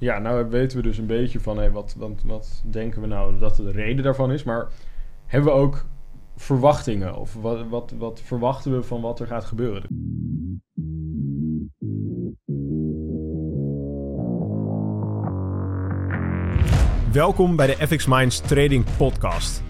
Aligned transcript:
Ja, 0.00 0.18
nou 0.18 0.48
weten 0.48 0.76
we 0.76 0.82
dus 0.82 0.98
een 0.98 1.06
beetje 1.06 1.40
van 1.40 1.58
hé, 1.58 1.70
wat, 1.70 1.94
wat, 1.98 2.22
wat 2.24 2.62
denken 2.66 3.00
we 3.00 3.06
nou 3.06 3.38
dat 3.38 3.56
de 3.56 3.70
reden 3.70 4.04
daarvan 4.04 4.32
is. 4.32 4.42
Maar 4.42 4.68
hebben 5.26 5.52
we 5.52 5.58
ook 5.58 5.86
verwachtingen? 6.36 7.16
Of 7.16 7.34
wat, 7.34 7.68
wat, 7.68 7.94
wat 7.98 8.20
verwachten 8.20 8.76
we 8.76 8.82
van 8.82 9.00
wat 9.00 9.20
er 9.20 9.26
gaat 9.26 9.44
gebeuren? 9.44 9.82
Welkom 17.12 17.56
bij 17.56 17.66
de 17.66 17.86
FX 17.86 18.06
Minds 18.06 18.40
Trading 18.40 18.84
Podcast. 18.96 19.69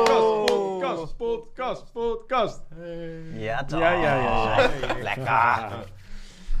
Podcast, 1.35 1.91
podcast, 1.91 1.91
podcast. 1.93 2.61
Ja, 3.33 3.63
toch? 3.65 3.79
Ja, 3.79 3.91
ja, 3.91 4.15
ja. 4.15 4.59
ja. 4.61 4.93
Lekker. 5.03 5.27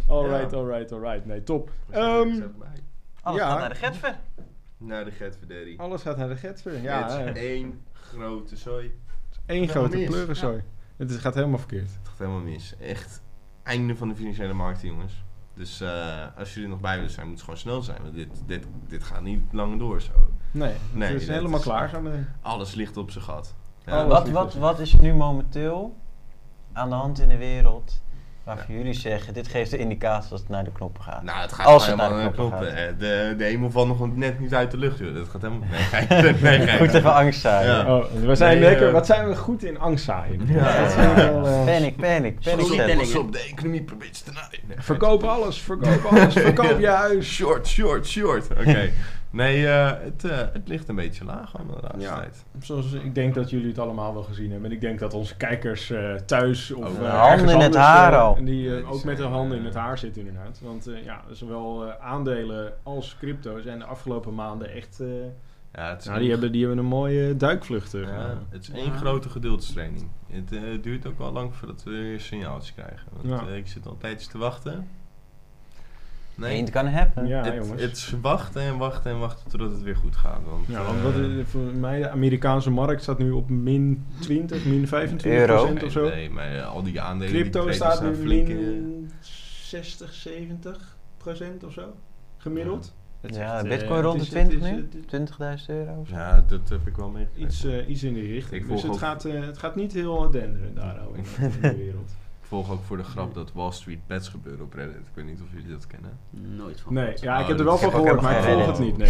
Alright, 0.07 0.53
alright, 0.53 0.91
alright. 0.91 1.25
Nee, 1.25 1.43
top. 1.43 1.71
Ehm, 1.89 2.41
Alles 3.21 3.39
Ja. 3.39 3.49
gaat 3.49 3.59
naar 3.59 3.69
de 3.69 3.75
Getver. 3.75 4.19
Naar 4.77 5.05
de 5.05 5.11
Getver 5.11 5.73
alles 5.77 6.01
gaat 6.01 6.17
naar 6.17 6.27
de 6.29 6.35
Getver. 6.35 6.81
Ja, 6.81 7.17
het 7.17 7.35
is 7.37 7.43
één 7.43 7.81
grote 7.93 8.55
zooi. 8.55 8.99
één 9.45 9.67
gaat 9.67 9.75
grote 9.75 10.03
pleurenzooi. 10.07 10.63
Het 10.97 11.09
is- 11.11 11.17
gaat 11.17 11.35
helemaal 11.35 11.57
verkeerd. 11.59 11.89
Het 11.89 12.07
gaat 12.07 12.17
helemaal 12.17 12.39
mis. 12.41 12.75
Echt 12.79 13.21
einde 13.63 13.95
van 13.95 14.07
de 14.09 14.15
financiële 14.15 14.53
markt, 14.53 14.81
jongens. 14.81 15.23
Dus 15.53 15.81
eh, 15.81 16.25
als 16.37 16.49
jullie 16.49 16.63
er 16.63 16.69
nog 16.73 16.81
bij 16.81 16.95
willen 16.95 17.11
zijn, 17.11 17.25
moet 17.25 17.35
het 17.35 17.43
gewoon 17.43 17.59
snel 17.59 17.81
zijn. 17.81 18.01
Want 18.01 18.15
dit, 18.15 18.43
dit, 18.45 18.65
dit 18.87 19.03
gaat 19.03 19.21
niet 19.21 19.41
lang 19.53 19.79
door 19.79 20.01
zo. 20.01 20.11
Nee, 20.51 20.73
Nee, 20.93 21.11
het 21.13 21.21
is 21.21 21.27
helemaal 21.27 21.57
is- 21.59 21.65
klaar 21.65 21.89
zo 21.89 22.01
meteen. 22.01 22.27
Alles 22.41 22.73
ligt 22.75 22.97
op 22.97 23.11
zijn 23.11 23.23
gat. 23.23 23.55
Ja. 23.85 23.91
Alles. 23.93 24.13
Wat, 24.13 24.29
wat, 24.29 24.53
wat 24.53 24.79
is 24.79 24.93
nu 24.93 25.13
momenteel 25.13 25.95
aan 26.73 26.89
de 26.89 26.95
hand 26.95 27.19
in 27.19 27.27
de 27.27 27.37
wereld 27.37 28.01
waarvan 28.43 28.75
jullie 28.75 28.93
zeggen, 28.93 29.33
dit 29.33 29.47
geeft 29.47 29.71
de 29.71 29.77
indicatie 29.77 30.29
dat 30.29 30.39
het 30.39 30.49
naar 30.49 30.63
de 30.63 30.71
knoppen 30.71 31.03
gaat? 31.03 31.23
Nou, 31.23 31.41
het 31.41 31.53
gaat 31.53 31.65
Als 31.65 31.87
het 31.87 31.95
helemaal 31.95 32.17
naar 32.17 32.27
de 32.27 32.33
knoppen. 32.33 32.97
De, 32.99 33.33
de 33.37 33.43
hemel 33.43 33.71
valt 33.71 33.87
nog 33.87 34.15
net 34.15 34.39
niet 34.39 34.53
uit 34.53 34.71
de 34.71 34.77
lucht, 34.77 34.97
joh. 34.97 35.15
Dat 35.15 35.27
gaat 35.27 35.41
helemaal... 35.41 35.67
Nee, 35.91 36.33
nee, 36.41 36.57
nee. 36.57 36.77
Goed 36.77 36.93
even 36.93 37.13
angst 37.13 37.41
zijn. 37.41 37.65
Ja. 37.65 37.95
Oh, 37.95 38.05
we 38.25 38.35
zijn 38.35 38.59
Nee, 38.59 38.69
lekker, 38.69 38.87
eh, 38.87 38.93
wat 38.93 39.05
zijn 39.05 39.27
we 39.27 39.35
goed 39.35 39.63
in 39.63 39.79
angst 39.79 40.05
zaaien. 40.05 40.47
Ja. 40.47 40.81
Dat 40.81 40.91
zijn 40.91 41.15
we 41.15 41.21
wel, 41.21 41.45
eh, 41.45 41.65
Panic, 41.65 41.95
panic, 41.95 42.39
panic. 42.39 42.97
Pas 42.97 43.15
op, 43.15 43.31
de 43.31 43.39
economie 43.39 43.83
probeert 43.83 44.25
te 44.25 44.31
Verkoop 44.77 45.23
alles, 45.23 45.61
verkoop 45.61 46.05
alles, 46.05 46.33
verkoop 46.33 46.79
je 46.87 46.87
huis. 46.87 47.27
Short, 47.27 47.67
short, 47.67 48.07
short. 48.07 48.47
Oké. 48.51 48.89
Nee, 49.31 49.67
eh, 49.67 49.91
het, 50.03 50.23
eh, 50.23 50.37
het 50.37 50.67
ligt 50.67 50.89
een 50.89 50.95
beetje 50.95 51.25
laag 51.25 51.57
aan 51.59 51.67
de 51.67 51.73
laatste 51.81 51.99
Ja. 51.99 52.15
tijd. 52.19 52.45
Zoals 52.59 52.93
ik 52.93 53.15
denk 53.15 53.35
dat 53.35 53.49
jullie 53.49 53.67
het 53.67 53.79
allemaal 53.79 54.13
wel 54.13 54.23
gezien 54.23 54.51
hebben. 54.51 54.69
En 54.69 54.75
ik 54.75 54.81
denk 54.81 54.99
dat 54.99 55.13
onze 55.13 55.37
kijkers 55.37 55.89
eh, 55.89 56.13
thuis 56.15 56.71
of 56.71 56.99
Oh, 56.99 57.19
handen 57.27 57.49
in 57.55 57.59
het 57.61 57.75
haar 57.75 58.15
al. 58.17 58.43
die 58.43 58.85
ook 58.85 59.03
met 59.03 59.17
de 59.17 59.23
handen 59.23 59.57
in 59.57 59.65
het 59.65 59.73
haar 59.75 59.97
zitten 59.97 60.27
inderdaad. 60.27 60.59
Want 60.63 60.87
eh, 60.87 61.03
ja, 61.03 61.21
zowel 61.31 61.85
eh, 61.87 62.05
aandelen 62.05 62.73
als 62.83 63.15
crypto 63.19 63.61
zijn 63.61 63.79
de 63.79 63.85
afgelopen 63.85 64.35
maanden 64.35 64.69
echt... 64.71 64.99
eh, 64.99 65.07
Ja, 65.73 65.89
het 65.89 66.01
is 66.01 66.07
nou, 66.07 66.19
die 66.19 66.29
hebben, 66.29 66.51
die 66.51 66.61
hebben 66.65 66.79
een 66.83 66.89
mooie 66.89 67.37
duikvlucht. 67.37 67.91
Ja, 67.91 68.37
het 68.49 68.61
is 68.63 68.69
één 68.71 68.91
grote 68.91 69.29
gedeeltestraining. 69.29 70.07
Het 70.31 70.51
eh, 70.51 70.59
duurt 70.81 71.05
ook 71.07 71.17
wel 71.17 71.31
lang 71.31 71.55
voordat 71.55 71.83
we 71.83 71.91
weer 71.91 72.19
signaaltjes 72.19 72.73
krijgen. 72.73 73.07
Want 73.21 73.27
Ja. 73.41 73.47
eh, 73.47 73.55
ik 73.57 73.67
zit 73.67 73.85
al 73.85 73.91
een 73.91 73.97
tijdje 73.97 74.29
te 74.29 74.37
wachten. 74.37 74.87
Nee, 76.35 76.55
Ain't 76.55 76.71
gonna 76.71 76.89
happen. 76.89 77.27
Ja, 77.27 77.43
het, 77.43 77.53
jongens. 77.63 77.81
het 77.81 77.91
is 77.97 78.13
wachten 78.21 78.61
en 78.61 78.77
wachten 78.77 79.11
en 79.11 79.19
wachten 79.19 79.49
totdat 79.49 79.71
het 79.71 79.81
weer 79.81 79.95
goed 79.95 80.15
gaat. 80.15 80.39
Want, 80.49 80.67
Ja, 80.67 80.79
eh, 80.79 81.03
want 81.03 81.15
is, 81.15 81.47
voor 81.47 81.61
mij 81.61 81.99
de 81.99 82.09
Amerikaanse 82.09 82.69
markt 82.69 83.01
staat 83.01 83.17
nu 83.19 83.31
op 83.31 83.49
min 83.49 84.05
20, 84.19 84.65
min 84.65 84.87
25 84.87 85.39
Euro. 85.39 85.55
procent 85.55 85.83
of 85.83 85.91
zo. 85.91 86.09
Nee, 86.09 86.29
maar 86.29 86.55
eh, 86.55 86.67
al 86.67 86.83
die 86.83 87.01
aandelen 87.01 87.33
Crypto 87.33 87.63
die 87.65 87.73
staat 87.73 88.01
nu 88.03 88.15
flink, 88.15 88.47
min 88.47 89.11
60, 89.19 90.13
70 90.13 90.97
procent 91.17 91.63
of 91.63 91.73
zo. 91.73 91.95
Gemiddeld. 92.37 92.93
Ja, 93.21 93.55
echt, 93.55 93.67
bitcoin 93.67 94.01
rond 94.01 94.17
de 94.17 94.23
is- 94.23 94.29
20 94.29 94.53
het 94.59 94.63
is- 94.63 94.71
nu? 94.71 94.77
het 94.77 94.95
is 94.95 95.05
20.000 95.05 95.69
euro 95.69 95.99
of 95.99 96.07
zo? 96.07 96.15
Ja, 96.15 96.43
dat 96.47 96.69
heb 96.69 96.87
ik 96.87 96.95
wel 96.95 97.09
meegekregen. 97.09 97.47
Iets, 97.47 97.63
eh, 97.63 97.89
iets 97.89 98.03
in 98.03 98.13
die 98.13 98.31
richting. 98.31 98.61
Ik 98.63 98.69
dus 98.69 98.81
het 98.81 98.91
ook- 98.91 98.97
gaat, 98.97 99.25
eh, 99.25 99.45
het 99.45 99.57
gaat 99.57 99.75
niet 99.75 99.93
heel 99.93 100.29
denderen 100.31 100.73
daar 100.75 100.97
in 101.15 101.23
de 101.61 101.75
wereld. 101.77 102.11
Volg 102.51 102.71
ook 102.71 102.83
voor 102.83 102.97
de 102.97 103.03
grap 103.03 103.33
dat 103.33 103.51
Wall 103.53 103.71
Street 103.71 104.07
bets 104.07 104.29
gebeuren 104.29 104.65
op 104.65 104.73
Reddit. 104.73 104.95
Ik 104.95 105.03
weet 105.13 105.25
niet 105.25 105.41
of 105.41 105.47
jullie 105.51 105.69
dat 105.71 105.87
kennen. 105.87 106.17
Nooit 106.29 106.79
van 106.81 106.93
Nee, 106.93 107.03
gehoord. 107.03 107.21
ja, 107.21 107.33
ik 107.35 107.41
Oh, 107.41 107.47
heb 107.47 107.59
er 107.59 107.65
dat 107.65 107.65
wel 107.65 107.73
is 107.75 107.81
van 107.81 107.91
gehoord, 108.03 108.21
maar 108.21 108.37
ik 108.37 108.43
volg 108.43 108.65
het 108.65 108.79
niet. 108.79 108.97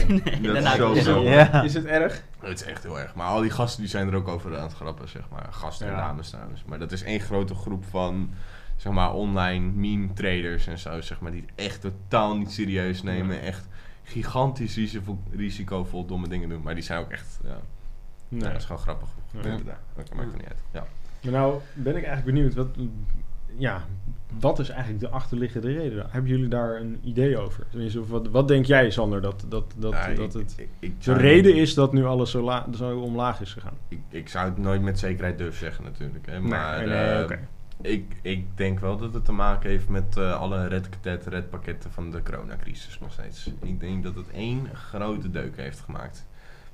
Nee. 0.42 0.42
Dat 0.42 0.56
is 0.64 0.76
zo 0.76 0.92
is 0.92 0.96
het 0.98 1.06
zo. 1.06 1.22
Ja. 1.24 1.62
Is 1.64 1.74
het 1.74 1.86
erg? 1.86 2.24
Het 2.40 2.62
is 2.62 2.68
echt 2.68 2.84
heel 2.84 3.00
erg. 3.00 3.16
Maar 3.16 3.28
al 3.28 3.42
die 3.42 3.50
gasten 3.50 3.82
die 3.82 3.90
zijn 3.90 4.08
er 4.08 4.16
ook 4.16 4.28
over 4.28 4.58
aan 4.58 4.64
het 4.64 4.74
grappen, 4.74 5.10
zeg 5.10 5.30
maar. 5.32 5.48
Gasten 5.52 5.88
en 5.88 5.94
Ja. 5.94 6.00
dames 6.08 6.30
trouwens. 6.30 6.64
Maar 6.66 6.80
dat 6.80 6.92
is 6.92 7.04
één 7.04 7.20
grote 7.20 7.56
groep 7.56 7.86
van, 7.86 8.30
zeg 8.76 8.94
maar, 8.94 9.14
online 9.14 9.72
meme 9.72 10.14
traders 10.14 10.68
en 10.68 10.80
zo, 10.80 11.02
zeg 11.02 11.20
maar. 11.20 11.32
Die 11.32 11.42
het 11.42 11.52
echt 11.56 11.82
totaal 11.82 12.38
niet 12.38 12.52
serieus 12.52 13.04
nemen. 13.04 13.36
Ja. 13.36 13.42
Echt 13.42 13.68
gigantisch 14.04 14.76
risico, 14.76 15.18
risicovol 15.32 16.06
domme 16.06 16.28
dingen 16.28 16.50
doen. 16.50 16.62
Maar 16.62 16.74
die 16.74 16.84
zijn 16.84 17.00
ook 17.00 17.10
echt, 17.12 17.40
ja, 17.44 17.58
Nee. 18.28 18.42
ja, 18.42 18.48
dat 18.50 18.58
is 18.58 18.66
gewoon 18.66 18.82
grappig. 18.82 19.10
Ja. 19.32 19.42
Dat 19.96 20.14
maakt 20.16 20.32
er 20.32 20.38
niet 20.38 20.48
uit. 20.48 20.64
Ja. 20.72 20.86
Maar 21.22 21.32
nou 21.32 21.60
ben 21.74 21.96
ik 21.96 22.04
eigenlijk 22.04 22.36
benieuwd. 22.36 22.54
Wat, 22.54 22.68
ja, 23.58 23.86
wat 24.40 24.60
is 24.60 24.70
eigenlijk 24.70 25.00
de 25.00 25.10
achterliggende 25.10 25.74
reden? 25.74 26.06
Hebben 26.10 26.32
jullie 26.32 26.48
daar 26.48 26.76
een 26.82 27.00
idee 27.04 27.38
over? 27.38 27.64
Tenminste, 27.70 28.00
of 28.00 28.10
wat, 28.10 28.28
wat 28.28 28.48
denk 28.48 28.66
jij, 28.66 28.90
Sander, 28.92 29.22
dat, 29.22 29.46
dat, 29.50 29.74
dat, 29.78 29.92
dat 30.16 30.36
ik- 30.36 30.42
het 30.42 30.54
ik- 30.58 30.70
ik 30.80 31.04
de 31.04 31.14
reden 31.14 31.56
is 31.56 31.74
dat 31.74 31.94
nu 31.94 32.06
alles 32.06 32.32
zo, 32.32 32.42
la, 32.44 32.66
zo 32.76 33.00
omlaag 33.00 33.42
is 33.42 33.54
gegaan? 33.54 33.78
Ik, 33.88 34.00
ik 34.10 34.30
zou 34.30 34.50
het 34.50 34.58
nooit 34.58 34.82
met 34.82 35.00
zekerheid 35.00 35.38
durven 35.38 35.60
zeggen 35.60 35.84
natuurlijk. 35.84 36.26
Hè. 36.26 36.40
Maar 36.40 36.78
nee, 36.78 36.88
nee, 36.88 37.26
eh, 37.26 37.38
ik, 37.82 38.16
ik 38.22 38.46
denk 38.58 38.80
wel 38.80 38.98
dat 38.98 39.14
het 39.14 39.26
te 39.26 39.32
maken 39.32 39.70
heeft 39.70 39.90
met 39.90 40.18
eh, 40.18 40.40
alle 40.40 40.68
redpaket, 40.68 41.26
redpakketten 41.28 41.92
van 41.92 42.12
de 42.12 42.24
coronacrisis 42.24 43.00
nog 43.00 43.12
steeds. 43.12 43.52
Ik 43.62 43.80
denk 43.80 44.04
dat 44.04 44.16
het 44.16 44.30
één 44.30 44.68
grote 44.74 45.32
deuk 45.32 45.58
heeft 45.58 45.80
gemaakt. 45.80 46.26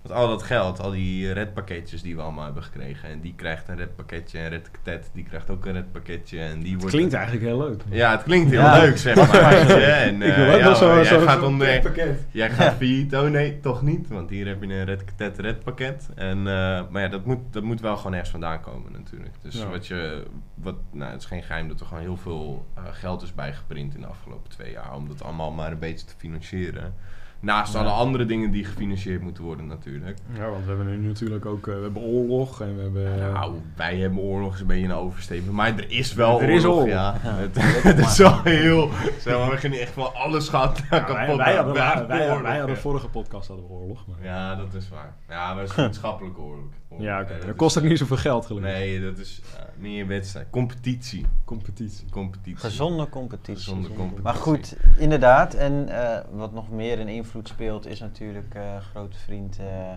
Want 0.08 0.20
al 0.20 0.28
dat 0.28 0.44
geld, 0.44 0.80
al 0.80 0.92
die 0.92 1.32
redpakketjes 1.32 2.02
die 2.02 2.16
we 2.16 2.22
allemaal 2.22 2.46
hebben 2.46 2.64
gekregen. 2.64 3.10
En 3.10 3.20
die 3.20 3.34
krijgt 3.36 3.68
een 3.68 3.76
redpakketje 3.78 4.40
en 4.40 4.50
redpaket, 4.50 5.10
die 5.14 5.24
krijgt 5.24 5.50
ook 5.50 5.66
een 5.66 5.74
redpakketje. 5.74 6.40
En 6.40 6.60
die 6.60 6.72
Het 6.72 6.80
wordt 6.82 6.96
klinkt 6.96 7.14
eigenlijk 7.14 7.46
heel 7.46 7.58
leuk. 7.58 7.82
Ja, 7.90 8.12
het 8.12 8.24
klinkt 8.24 8.50
heel 8.52 8.60
Ja. 8.60 8.80
leuk 8.80 8.98
zeg 8.98 9.16
maar. 9.32 9.54
En, 9.70 10.22
ik 10.22 10.30
eh, 10.30 10.36
wil 10.36 10.54
ook 10.54 10.58
ja, 10.60 10.64
wel 10.66 10.76
zo, 10.76 10.94
hoor, 10.94 11.06
zo, 11.06 11.16
jij 11.16 11.24
gaat 11.24 11.40
zo- 11.40 11.46
om, 11.46 11.58
pakket. 11.58 12.26
Jij 12.32 12.50
gaat 12.50 12.74
failliet. 12.74 13.16
Oh 13.16 13.30
nee, 13.30 13.60
toch 13.60 13.82
niet. 13.82 14.08
Want 14.08 14.30
hier 14.30 14.48
heb 14.48 14.64
je 14.64 14.68
een 14.74 14.86
red 14.86 15.04
red, 15.18 15.40
red 15.40 15.64
pakket. 15.64 16.10
En, 16.16 16.38
eh, 16.38 16.82
maar 16.90 17.02
ja, 17.02 17.08
dat 17.08 17.26
moet, 17.26 17.40
dat 17.52 17.64
moet 17.64 17.82
wel 17.82 17.98
gewoon 17.98 18.12
ergens 18.14 18.30
vandaan 18.32 18.62
komen 18.62 18.92
natuurlijk. 18.92 19.34
Dus 19.42 19.56
Ja. 19.56 19.70
wat 19.70 19.88
je... 19.88 20.24
Wat, 20.56 20.76
nou, 20.92 21.12
het 21.12 21.22
is 21.22 21.28
geen 21.28 21.44
geheim 21.44 21.68
dat 21.68 21.80
er 21.80 21.86
gewoon 21.86 22.04
heel 22.04 22.18
veel 22.18 22.66
eh, 22.76 22.84
geld 22.92 23.22
is 23.22 23.34
bijgeprint 23.36 23.96
in 23.96 24.02
de 24.02 24.08
afgelopen 24.08 24.50
twee 24.50 24.72
jaar. 24.72 24.96
Om 24.96 25.08
dat 25.08 25.24
allemaal 25.24 25.52
maar 25.52 25.72
een 25.72 25.80
beetje 25.80 26.06
te 26.06 26.14
financieren. 26.18 26.94
Naast 27.40 27.74
Ja. 27.74 27.80
alle 27.80 27.90
andere 27.90 28.26
dingen 28.26 28.52
die 28.52 28.66
gefinancierd 28.66 29.22
moeten 29.22 29.44
worden 29.44 29.68
natuurlijk. 29.68 30.18
Ja, 30.34 30.50
want 30.50 30.64
we 30.66 30.68
hebben 30.74 31.02
nu 31.02 31.08
natuurlijk 31.08 31.46
ook 31.46 31.68
eh, 31.68 31.76
we 31.76 31.82
hebben 31.82 32.02
oorlog 32.02 32.62
en 32.62 32.76
we 32.76 32.82
hebben... 32.82 33.34
nou, 33.34 33.54
wij 33.76 33.98
hebben 33.98 34.20
oorlog 34.20 34.54
is 34.54 34.60
een 34.62 34.68
beetje 34.68 34.86
een 34.86 34.94
oversteven. 34.94 35.54
Maar 35.54 35.78
er 35.78 35.92
is 35.92 36.14
wel 36.14 36.42
Er 36.42 36.50
is 36.50 36.66
oorlog. 36.66 36.88
Ja, 36.88 37.16
Ja. 37.24 37.34
het, 37.36 37.56
het 37.96 38.00
is 38.00 38.18
wel 38.18 38.42
heel... 38.44 38.90
Zeg 39.20 39.38
maar, 39.38 39.50
we 39.50 39.58
gaan 39.58 39.72
niet 39.72 39.80
echt 39.80 39.96
wel 39.96 40.14
alles 40.16 40.50
gaat 40.50 40.84
ja, 40.90 41.00
kapot. 41.00 41.16
wij, 41.16 41.38
wij, 41.38 41.56
hadden, 41.56 41.74
wij, 41.74 42.06
wij, 42.08 42.28
oorlog, 42.28 42.42
wij 42.42 42.58
hadden 42.58 42.76
ja. 42.76 42.82
vorige 42.82 43.10
podcast 43.10 43.48
hadden 43.48 43.68
we 43.68 43.74
oorlog. 43.74 44.06
Maar... 44.08 44.18
Ja, 44.26 44.56
dat 44.56 44.74
is 44.74 44.90
waar. 44.90 45.16
Ja, 45.30 45.48
maar 45.48 45.56
dat 45.56 45.70
is 45.70 45.74
vriendschappelijke 45.82 46.40
oorlog. 46.40 46.66
oorlog. 46.90 47.06
Ja, 47.06 47.22
oké. 47.22 47.34
Dat 47.46 47.56
kost 47.56 47.78
ook 47.78 47.84
niet 47.84 47.98
zoveel 47.98 48.18
geld 48.18 48.46
gelukkig. 48.46 48.72
Nee, 48.72 49.02
dat 49.02 49.18
is 49.18 49.42
meer 49.78 50.08
wedstrijd. 50.08 50.48
Competitie. 50.50 51.26
Competitie. 51.46 52.10
Competitie. 52.10 52.58
Gezonde 52.60 53.10
competitie. 53.10 53.56
Gezonde 53.56 53.88
competitie. 53.88 54.24
Maar 54.24 54.34
goed, 54.34 54.76
inderdaad. 54.98 55.54
En 55.54 55.90
eh, 55.90 56.24
wat 56.32 56.54
nog 56.54 56.70
meer 56.70 57.00
een 57.00 57.08
invloed 57.28 57.48
speelt 57.48 57.86
is 57.86 58.00
natuurlijk 58.00 58.56
eh 58.56 58.78
grote 58.78 59.18
vriend 59.18 59.60
eh 59.60 59.94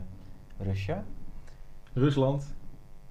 Russia. 0.58 1.04
Rusland. 1.92 2.54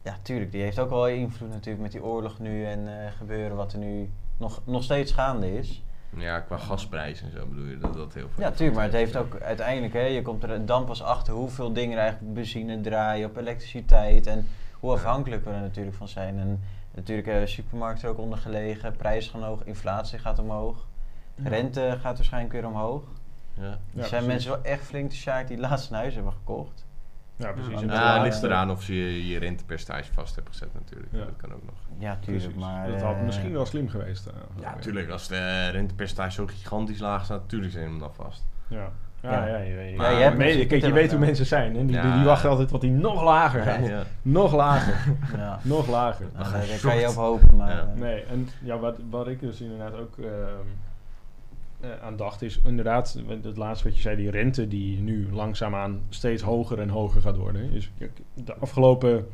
Ja, 0.03 0.17
tuurlijk. 0.21 0.51
Die 0.51 0.61
heeft 0.61 0.79
ook 0.79 0.89
wel 0.89 1.07
invloed 1.07 1.49
natuurlijk 1.49 1.83
met 1.83 1.91
die 1.91 2.03
oorlog 2.03 2.39
nu 2.39 2.65
en 2.65 2.87
eh, 2.87 3.11
gebeuren 3.17 3.57
wat 3.57 3.73
er 3.73 3.79
nu 3.79 4.09
nog, 4.37 4.61
nog 4.65 4.83
steeds 4.83 5.11
gaande 5.11 5.57
is. 5.57 5.83
Ja, 6.17 6.39
qua 6.39 6.57
gasprijs 6.57 7.21
en 7.21 7.31
zo 7.31 7.45
bedoel 7.45 7.65
je 7.65 7.77
dat 7.77 7.93
dat 7.93 8.13
heel 8.13 8.29
veel. 8.33 8.43
Ja, 8.43 8.51
tuurlijk. 8.51 8.75
Maar 8.75 8.85
het 8.85 8.93
heeft 8.93 9.15
ook 9.15 9.41
uiteindelijk, 9.41 9.93
hè, 9.93 10.01
je 10.05 10.21
komt 10.21 10.43
er 10.43 10.65
dan 10.65 10.85
pas 10.85 11.01
achter 11.03 11.33
hoeveel 11.33 11.73
dingen 11.73 11.91
er 11.91 11.99
eigenlijk 12.01 12.29
op 12.29 12.35
benzine 12.35 12.81
draaien, 12.81 13.29
op 13.29 13.37
elektriciteit 13.37 14.27
en 14.27 14.47
hoe 14.79 14.91
afhankelijk 14.91 15.43
we 15.43 15.51
er 15.51 15.61
natuurlijk 15.61 15.95
van 15.95 16.07
zijn. 16.07 16.39
En 16.39 16.63
natuurlijk 16.95 17.27
hebben 17.27 17.49
supermarkten 17.49 18.03
er 18.07 18.13
ook 18.13 18.19
onder 18.19 18.37
gelegen, 18.37 18.95
prijzen 18.95 19.31
gaan 19.31 19.43
hoog, 19.43 19.63
inflatie 19.63 20.19
gaat 20.19 20.39
omhoog, 20.39 20.87
Ja. 21.35 21.49
rente 21.49 21.97
gaat 22.01 22.17
waarschijnlijk 22.17 22.53
weer 22.53 22.67
omhoog. 22.67 23.03
Ja. 23.59 23.65
Er 23.65 23.77
zijn 23.93 24.07
precies. 24.09 24.27
mensen 24.27 24.51
wel 24.51 24.61
echt 24.63 24.83
flink 24.83 25.09
te 25.09 25.15
sjaak 25.15 25.47
die 25.47 25.57
laatst 25.57 25.89
een 25.89 25.95
huis 25.97 26.13
hebben 26.15 26.33
gekocht. 26.33 26.87
Ja, 27.35 27.51
precies. 27.51 27.71
Ja, 27.71 27.79
het 27.79 27.89
laatste- 27.89 28.21
ligt 28.23 28.43
eraan 28.43 28.71
of 28.71 28.87
je 28.87 29.27
je 29.27 29.39
rentepercentage 29.39 30.13
vast 30.13 30.35
hebt 30.35 30.47
gezet 30.47 30.73
natuurlijk. 30.73 31.09
Ja. 31.11 31.17
Dat 31.19 31.33
kan 31.37 31.53
ook 31.53 31.63
nog. 31.65 31.75
Ja, 31.97 32.17
tuurlijk, 32.21 32.45
Precies. 32.45 32.61
maar... 32.69 32.87
dat 32.91 33.01
had 33.01 33.15
eh, 33.15 33.21
misschien 33.21 33.51
wel 33.53 33.65
slim 33.65 33.89
geweest. 33.89 34.25
eh, 34.27 34.33
Ja, 34.61 34.69
natuurlijk. 34.75 35.09
Als 35.09 35.27
de 35.27 35.69
rentepercentage 35.69 36.31
zo 36.31 36.45
gigantisch 36.47 36.99
laag 36.99 37.23
staat, 37.25 37.41
natuurlijk 37.41 37.71
zijn 37.71 37.83
hem 37.85 37.99
dan 37.99 38.13
vast. 38.13 38.45
Ja. 38.67 38.91
Ja, 39.21 39.31
Ja. 39.31 39.45
ja, 39.47 39.57
je, 39.57 39.75
weet- 39.75 39.95
Maar 39.97 40.11
ja, 40.11 40.17
je 40.17 40.23
hebt 40.23 40.37
me- 40.37 40.43
mensen 40.43 40.59
die 40.59 40.67
kijk, 40.67 40.81
je 40.81 40.91
weet 40.91 40.99
hebben 41.01 41.17
hoe 41.17 41.25
mensen 41.25 41.45
zijn. 41.45 41.75
Hè? 41.75 41.85
Die, 41.85 41.95
Ja. 41.95 42.01
die, 42.01 42.11
die 42.13 42.23
wachten 42.23 42.49
altijd 42.49 42.71
wat 42.71 42.81
die 42.81 42.91
nog 42.91 43.23
lager 43.23 43.61
gaat. 43.63 43.87
Ja. 43.87 44.03
Nog 44.21 44.53
lager. 44.55 45.15
Ja. 45.37 45.59
nog 45.61 45.87
lager. 45.87 46.25
Nou, 46.33 46.45
ga 46.45 46.51
daar 46.57 46.79
kan 46.81 46.97
je 46.97 47.07
op 47.09 47.15
hopen, 47.15 47.55
maar... 47.57 47.69
Ja. 47.71 47.79
eh, 47.81 47.99
Nee, 48.01 48.23
en 48.23 48.49
ja, 48.61 48.77
wat, 48.77 48.97
wat 49.09 49.27
ik 49.27 49.39
dus 49.39 49.61
inderdaad 49.61 49.93
ook 49.93 50.17
ehm, 50.17 50.65
eh, 51.79 51.89
aan 52.01 52.15
dacht 52.15 52.41
is 52.41 52.59
inderdaad, 52.65 53.21
het 53.41 53.57
laatste 53.57 53.87
wat 53.87 53.95
je 53.95 54.01
zei, 54.01 54.15
die 54.15 54.31
rente 54.31 54.67
die 54.67 54.99
nu 55.01 55.27
langzaamaan 55.31 56.01
steeds 56.09 56.41
hoger 56.41 56.79
en 56.79 56.89
hoger 56.89 57.21
gaat 57.21 57.37
worden. 57.37 57.71
Is, 57.71 57.91
kijk, 57.97 58.11
de 58.33 58.55
afgelopen 58.55 59.27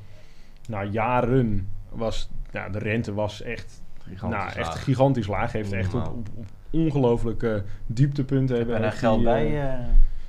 nou, 0.67 0.89
jaren 0.89 1.69
was 1.89 2.29
ja, 2.51 2.69
de 2.69 2.79
rente 2.79 3.13
was 3.13 3.41
echt, 3.41 3.83
Gigantisch 4.07 4.39
nou, 4.39 4.47
echt 4.47 4.67
laag. 4.67 4.83
gigantisch 4.83 5.27
laag. 5.27 5.51
Heeft 5.51 5.71
echt 5.71 5.93
op, 5.93 6.07
op, 6.07 6.27
op 6.35 6.45
ongelooflijke 6.69 7.63
dieptepunten 7.85 8.57
hebben. 8.57 8.75
er 8.75 8.83
heeft 8.83 8.97
geld 8.97 9.15
die, 9.15 9.25
bij. 9.25 9.45
eh, 9.45 9.73
eh, 9.73 9.79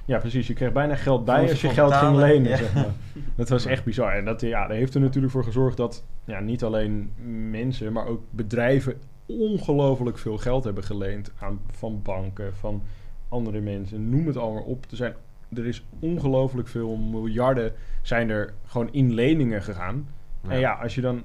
ja, 0.05 0.19
precies. 0.19 0.47
Je 0.47 0.55
kreeg 0.55 0.73
bijna 0.73 0.95
geld 0.95 1.25
bij 1.25 1.49
als 1.51 1.61
je 1.61 1.69
geld 1.69 1.95
ging 1.95 2.17
lenen. 2.17 2.51
ja. 2.51 2.57
Zeg 2.57 2.75
maar. 2.75 2.87
Dat 3.37 3.49
was 3.49 3.67
echt 3.67 3.85
bizar. 3.85 4.13
En 4.13 4.25
dat, 4.25 4.41
ja, 4.41 4.67
dat 4.67 4.77
heeft 4.77 4.95
er 4.95 5.01
natuurlijk 5.01 5.33
voor 5.33 5.45
gezorgd 5.45 5.77
dat 5.77 6.05
ja, 6.25 6.41
niet 6.41 6.65
alleen 6.65 7.13
mensen, 7.51 7.93
maar 7.93 8.07
ook 8.07 8.23
bedrijven 8.31 9.01
ongelooflijk 9.26 10.19
veel 10.19 10.38
geld 10.38 10.64
hebben 10.64 10.84
geleend 10.84 11.32
aan, 11.38 11.61
van 11.70 12.02
banken, 12.02 12.55
van 12.55 12.82
andere 13.28 13.61
mensen. 13.61 14.11
Noem 14.11 14.26
het 14.26 14.37
allemaal 14.37 14.62
op. 14.62 14.84
Er, 14.90 14.96
zijn, 14.96 15.14
er 15.55 15.67
is 15.67 15.84
ongelooflijk 15.99 16.69
veel 16.69 16.96
miljarden 16.96 17.73
zijn 18.02 18.31
er 18.31 18.55
gewoon 18.67 18.93
in 18.93 19.14
leningen 19.14 19.62
gegaan. 19.62 20.08
En 20.49 20.58
ja, 20.58 20.73
als 20.73 20.94
je 20.94 21.00
dan 21.00 21.23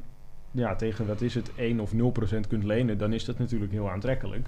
ja, 0.52 0.76
tegen, 0.76 1.08
wat 1.08 1.22
is 1.22 1.36
het, 1.36 1.52
1 1.56 1.80
of 1.80 1.94
0 1.94 2.12
procent 2.12 2.48
kunt 2.48 2.64
lenen, 2.64 2.98
dan 2.98 3.14
is 3.14 3.26
dat 3.26 3.40
natuurlijk 3.40 3.72
heel 3.72 3.90
aantrekkelijk. 3.90 4.48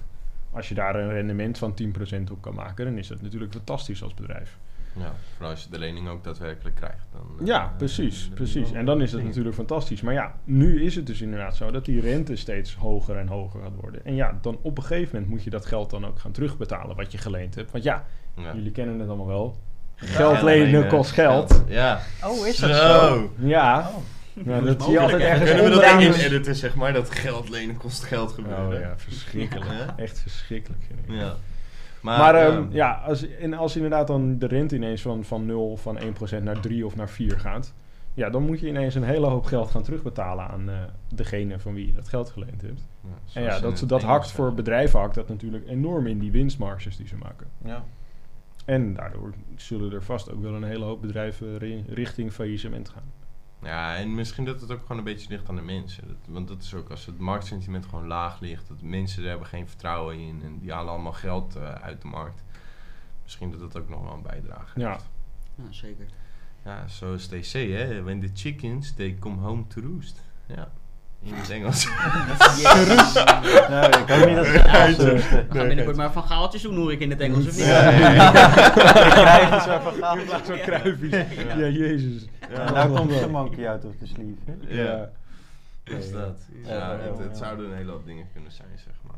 Als 0.50 0.68
je 0.68 0.74
daar 0.74 0.96
een 0.96 1.10
rendement 1.10 1.58
van 1.58 1.74
10% 1.82 2.30
op 2.30 2.40
kan 2.40 2.54
maken, 2.54 2.84
dan 2.84 2.98
is 2.98 3.08
dat 3.08 3.22
natuurlijk 3.22 3.52
fantastisch 3.52 4.02
als 4.02 4.14
bedrijf. 4.14 4.58
Ja, 4.96 5.12
vooral 5.34 5.50
als 5.50 5.62
je 5.62 5.70
de 5.70 5.78
lening 5.78 6.08
ook 6.08 6.24
daadwerkelijk 6.24 6.76
krijgt. 6.76 7.06
Dan, 7.12 7.36
eh, 7.40 7.46
Ja, 7.46 7.62
eh, 7.62 7.76
precies, 7.76 8.30
precies. 8.34 8.72
En 8.72 8.84
dan 8.86 9.02
is 9.02 9.12
het 9.12 9.24
natuurlijk 9.24 9.54
fantastisch. 9.54 10.00
Maar 10.00 10.14
ja, 10.14 10.34
nu 10.44 10.84
is 10.84 10.96
het 10.96 11.06
dus 11.06 11.20
inderdaad 11.20 11.56
zo 11.56 11.70
dat 11.70 11.84
die 11.84 12.00
rente 12.00 12.36
steeds 12.36 12.74
hoger 12.74 13.16
en 13.16 13.28
hoger 13.28 13.60
gaat 13.62 13.74
worden. 13.80 14.04
En 14.04 14.14
ja, 14.14 14.38
dan 14.42 14.58
op 14.62 14.76
een 14.78 14.84
gegeven 14.84 15.12
moment 15.12 15.30
moet 15.32 15.44
je 15.44 15.50
dat 15.50 15.66
geld 15.66 15.90
dan 15.90 16.06
ook 16.06 16.18
gaan 16.18 16.32
terugbetalen 16.32 16.96
wat 16.96 17.12
je 17.12 17.18
geleend 17.18 17.54
hebt. 17.54 17.70
Want 17.70 17.84
ja, 17.84 18.04
Ja. 18.36 18.54
jullie 18.54 18.70
kennen 18.72 18.98
het 18.98 19.08
allemaal 19.08 19.26
wel. 19.26 19.58
Ja, 20.00 20.06
Geld 20.06 20.42
lenen 20.42 20.70
lenen, 20.70 20.88
kost 20.88 21.10
geld. 21.10 21.62
Ja. 21.68 22.00
Oh, 22.24 22.46
is 22.46 22.56
dat 22.56 22.70
Zo. 22.70 22.76
zo? 22.76 23.32
Ja, 23.38 23.90
Oh. 23.94 24.46
ja 24.46 24.56
is 24.58 24.64
dat 24.64 24.82
zie 24.82 24.92
je 24.92 25.00
altijd 25.00 25.22
ergens 25.22 25.50
Kunnen 25.50 25.64
we 25.70 25.80
dat 25.80 26.00
in 26.00 26.12
editen, 26.12 26.54
zeg 26.54 26.74
maar, 26.74 26.92
dat 26.92 27.10
geld 27.10 27.48
lenen 27.48 27.76
kost 27.76 28.04
geld 28.04 28.32
gebeuren? 28.32 28.66
Oh 28.66 28.80
ja, 28.80 28.94
verschrikkelijk. 28.96 29.70
Ja. 29.70 29.94
Echt 29.96 30.18
verschrikkelijk 30.20 30.82
vind 30.86 30.98
ik. 31.04 31.10
Ja. 31.20 31.34
Maar, 32.04 32.18
Maar, 32.18 32.34
ja. 32.34 32.46
ehm, 32.48 32.66
ja, 32.70 32.92
als, 33.06 33.28
en 33.36 33.54
als 33.54 33.74
inderdaad 33.76 34.06
dan 34.06 34.38
de 34.38 34.46
rente 34.46 34.76
ineens 34.76 35.02
van, 35.02 35.24
van 35.24 35.46
0 35.46 35.70
of 35.70 35.82
van 35.82 35.98
1% 36.38 36.42
naar 36.42 36.60
3 36.60 36.86
of 36.86 36.96
naar 36.96 37.08
4 37.08 37.38
gaat... 37.40 37.74
Ja, 38.14 38.30
dan 38.30 38.42
moet 38.42 38.60
je 38.60 38.68
ineens 38.68 38.94
een 38.94 39.02
hele 39.02 39.26
hoop 39.26 39.44
geld 39.44 39.70
gaan 39.70 39.82
terugbetalen 39.82 40.48
aan 40.48 40.68
eh, 40.70 40.74
degene 41.14 41.58
van 41.58 41.74
wie 41.74 41.86
je 41.86 41.94
dat 41.94 42.08
geld 42.08 42.30
geleend 42.30 42.62
hebt. 42.62 42.86
Ja, 43.00 43.08
En 43.34 43.42
ja, 43.42 43.58
dat, 43.60 43.78
dat 43.78 43.90
Engels 43.90 44.02
hakt 44.04 44.30
voor 44.30 44.54
bedrijven 44.54 45.00
hakt 45.00 45.14
dat 45.14 45.28
natuurlijk 45.28 45.68
enorm 45.68 46.06
in 46.06 46.18
die 46.18 46.30
winstmarges 46.32 46.96
die 46.96 47.06
ze 47.06 47.16
maken. 47.16 47.46
Ja. 47.64 47.84
En 48.64 48.94
daardoor 48.94 49.32
zullen 49.56 49.92
er 49.92 50.02
vast 50.02 50.32
ook 50.32 50.42
wel 50.42 50.54
een 50.54 50.62
hele 50.64 50.84
hoop 50.84 51.00
bedrijven 51.00 51.58
ri- 51.58 51.84
richting 51.88 52.32
faillissement 52.32 52.88
gaan. 52.88 53.12
Ja, 53.64 53.96
en 53.96 54.14
misschien 54.14 54.44
dat 54.44 54.60
het 54.60 54.70
ook 54.70 54.80
gewoon 54.80 54.98
een 54.98 55.04
beetje 55.04 55.28
ligt 55.28 55.48
aan 55.48 55.56
de 55.56 55.62
mensen. 55.62 56.08
Dat, 56.08 56.16
want 56.26 56.48
dat 56.48 56.62
is 56.62 56.74
ook 56.74 56.90
als 56.90 57.06
het 57.06 57.18
marktsentiment 57.18 57.86
gewoon 57.86 58.06
laag 58.06 58.40
ligt, 58.40 58.68
dat 58.68 58.82
mensen 58.82 59.22
er 59.22 59.28
hebben 59.28 59.46
geen 59.46 59.68
vertrouwen 59.68 60.18
in 60.18 60.40
en 60.44 60.58
die 60.58 60.72
halen 60.72 60.92
allemaal 60.92 61.12
geld 61.12 61.56
eh, 61.56 61.72
uit 61.72 62.02
de 62.02 62.08
markt. 62.08 62.42
Misschien 63.22 63.50
dat 63.50 63.60
dat 63.60 63.76
ook 63.76 63.88
nog 63.88 64.02
wel 64.02 64.12
een 64.12 64.22
bijdrage 64.22 64.80
Ja. 64.80 64.90
heeft. 64.90 65.08
Ja, 65.54 65.72
zeker. 65.72 66.06
Ja, 66.64 66.88
zoals 66.88 67.26
they 67.26 67.42
say, 67.42 67.70
hè. 67.70 68.02
When 68.02 68.20
the 68.20 68.30
chickens, 68.34 68.92
they 68.94 69.16
come 69.18 69.40
home 69.40 69.66
to 69.66 69.80
roost. 69.80 70.22
Ja, 70.46 70.70
in 71.24 71.34
het 71.34 71.50
Engels. 71.50 71.86
Nou, 73.70 73.86
ik 73.86 74.08
hoop 74.08 74.26
niet 74.26 74.36
dat 74.36 74.46
ze 74.46 74.58
Engels. 74.58 74.96
We 74.96 75.44
gaan 75.50 75.66
binnenkort 75.66 75.96
maar 75.96 76.12
van 76.12 76.22
gaaltjes 76.22 76.62
doen, 76.62 76.76
hoor 76.76 76.92
ik 76.92 77.00
in 77.00 77.10
het 77.10 77.20
Engels. 77.20 77.46
Of 77.46 77.56
niet? 77.56 77.64
Ja, 77.74 77.90
ja, 77.90 78.30
Krijgen 79.10 79.60
ze 79.60 79.78
even 79.78 79.92
geld. 79.92 80.46
Zo'n 80.46 80.60
kruifje. 80.60 81.26
Ja, 81.56 81.66
jezus. 81.68 82.26
En 82.48 82.74
daar 82.74 82.88
komt 82.88 83.10
de 83.20 83.28
monkey 83.30 83.68
out 83.68 83.84
of 83.84 83.92
the 83.98 84.06
sleeve. 84.06 84.74
Ja. 84.74 85.08
Dus 85.84 86.10
dat. 86.12 86.36
Ja, 86.64 86.74
Ja, 86.74 86.76
ja, 86.76 86.98
het, 86.98 87.18
het 87.18 87.28
ja. 87.32 87.44
zouden 87.44 87.70
een 87.70 87.76
hele 87.76 87.90
hoop 87.90 88.06
dingen 88.06 88.26
kunnen 88.32 88.52
zijn, 88.52 88.68
zeg 88.74 88.94
maar. 89.06 89.14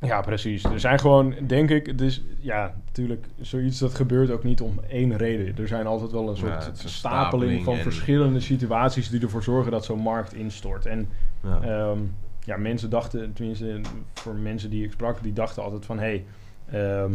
Ja, 0.00 0.20
precies. 0.20 0.64
Er 0.64 0.80
zijn 0.80 0.98
gewoon, 0.98 1.34
denk 1.46 1.70
ik, 1.70 1.98
dus 1.98 2.22
ja, 2.40 2.74
natuurlijk, 2.84 3.26
zoiets 3.40 3.78
dat 3.78 3.94
gebeurt 3.94 4.30
ook 4.30 4.44
niet 4.44 4.60
om 4.60 4.80
één 4.88 5.16
reden. 5.16 5.56
Er 5.58 5.68
zijn 5.68 5.86
altijd 5.86 6.10
wel 6.10 6.28
een 6.28 6.36
soort 6.36 6.66
het 6.66 6.82
is 6.84 6.94
stapeling 6.96 7.28
stapeling 7.30 7.64
van 7.64 7.74
en- 7.74 7.82
verschillende 7.82 8.40
situaties 8.40 9.10
die 9.10 9.20
ervoor 9.20 9.42
zorgen 9.42 9.72
dat 9.72 9.84
zo'n 9.84 9.98
markt 9.98 10.34
instort. 10.34 10.86
En 10.86 11.08
ja. 11.42 11.60
Ehm, 11.62 11.98
ja, 12.44 12.56
mensen 12.56 12.90
dachten, 12.90 13.32
tenminste 13.32 13.80
voor 14.14 14.34
mensen 14.34 14.70
die 14.70 14.84
ik 14.84 14.92
sprak, 14.92 15.22
die 15.22 15.32
dachten 15.32 15.62
altijd 15.62 15.86
van 15.86 15.98
hé, 15.98 16.22
hey, 16.70 16.80
ehm, 16.80 17.12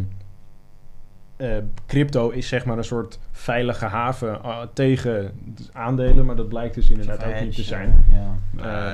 eh, 1.44 1.58
crypto 1.88 2.30
is 2.30 2.48
zeg 2.48 2.66
maar 2.66 2.78
een 2.78 2.84
soort 2.84 3.20
veilige 3.32 3.86
haven 3.86 4.44
ah, 4.44 4.68
tegen 4.74 5.32
aandelen, 5.72 6.26
maar 6.26 6.36
dat 6.36 6.48
blijkt 6.48 6.76
dus 6.76 6.90
inderdaad 6.90 7.24
ook 7.24 7.42
niet 7.42 7.56
te 7.56 7.64
zijn. 7.64 8.06
Ja. 8.12 8.36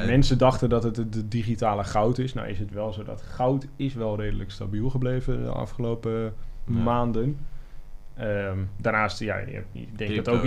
Eh, 0.02 0.08
mensen 0.08 0.38
dachten 0.38 0.70
dat 0.70 0.84
het 0.84 0.96
het 0.96 1.14
de 1.14 1.28
digitale 1.28 1.84
goud 1.84 2.18
is. 2.18 2.34
Nou 2.34 2.48
is 2.48 2.60
het 2.60 2.72
wel 2.72 2.94
zo 2.94 3.04
dat 3.04 3.22
goud 3.22 3.68
is 3.76 3.94
wel 3.94 4.20
redelijk 4.20 4.52
stabiel 4.52 4.90
gebleven 4.90 5.44
de 5.44 5.50
afgelopen 5.50 6.34
Ja. 6.66 6.74
maanden. 6.84 7.38
Ehm, 8.16 8.58
daarnaast, 8.78 9.20
ja, 9.20 9.38
je, 9.38 9.64
ik 9.72 9.98
denk 9.98 10.16
dat 10.16 10.30
ook 10.30 10.44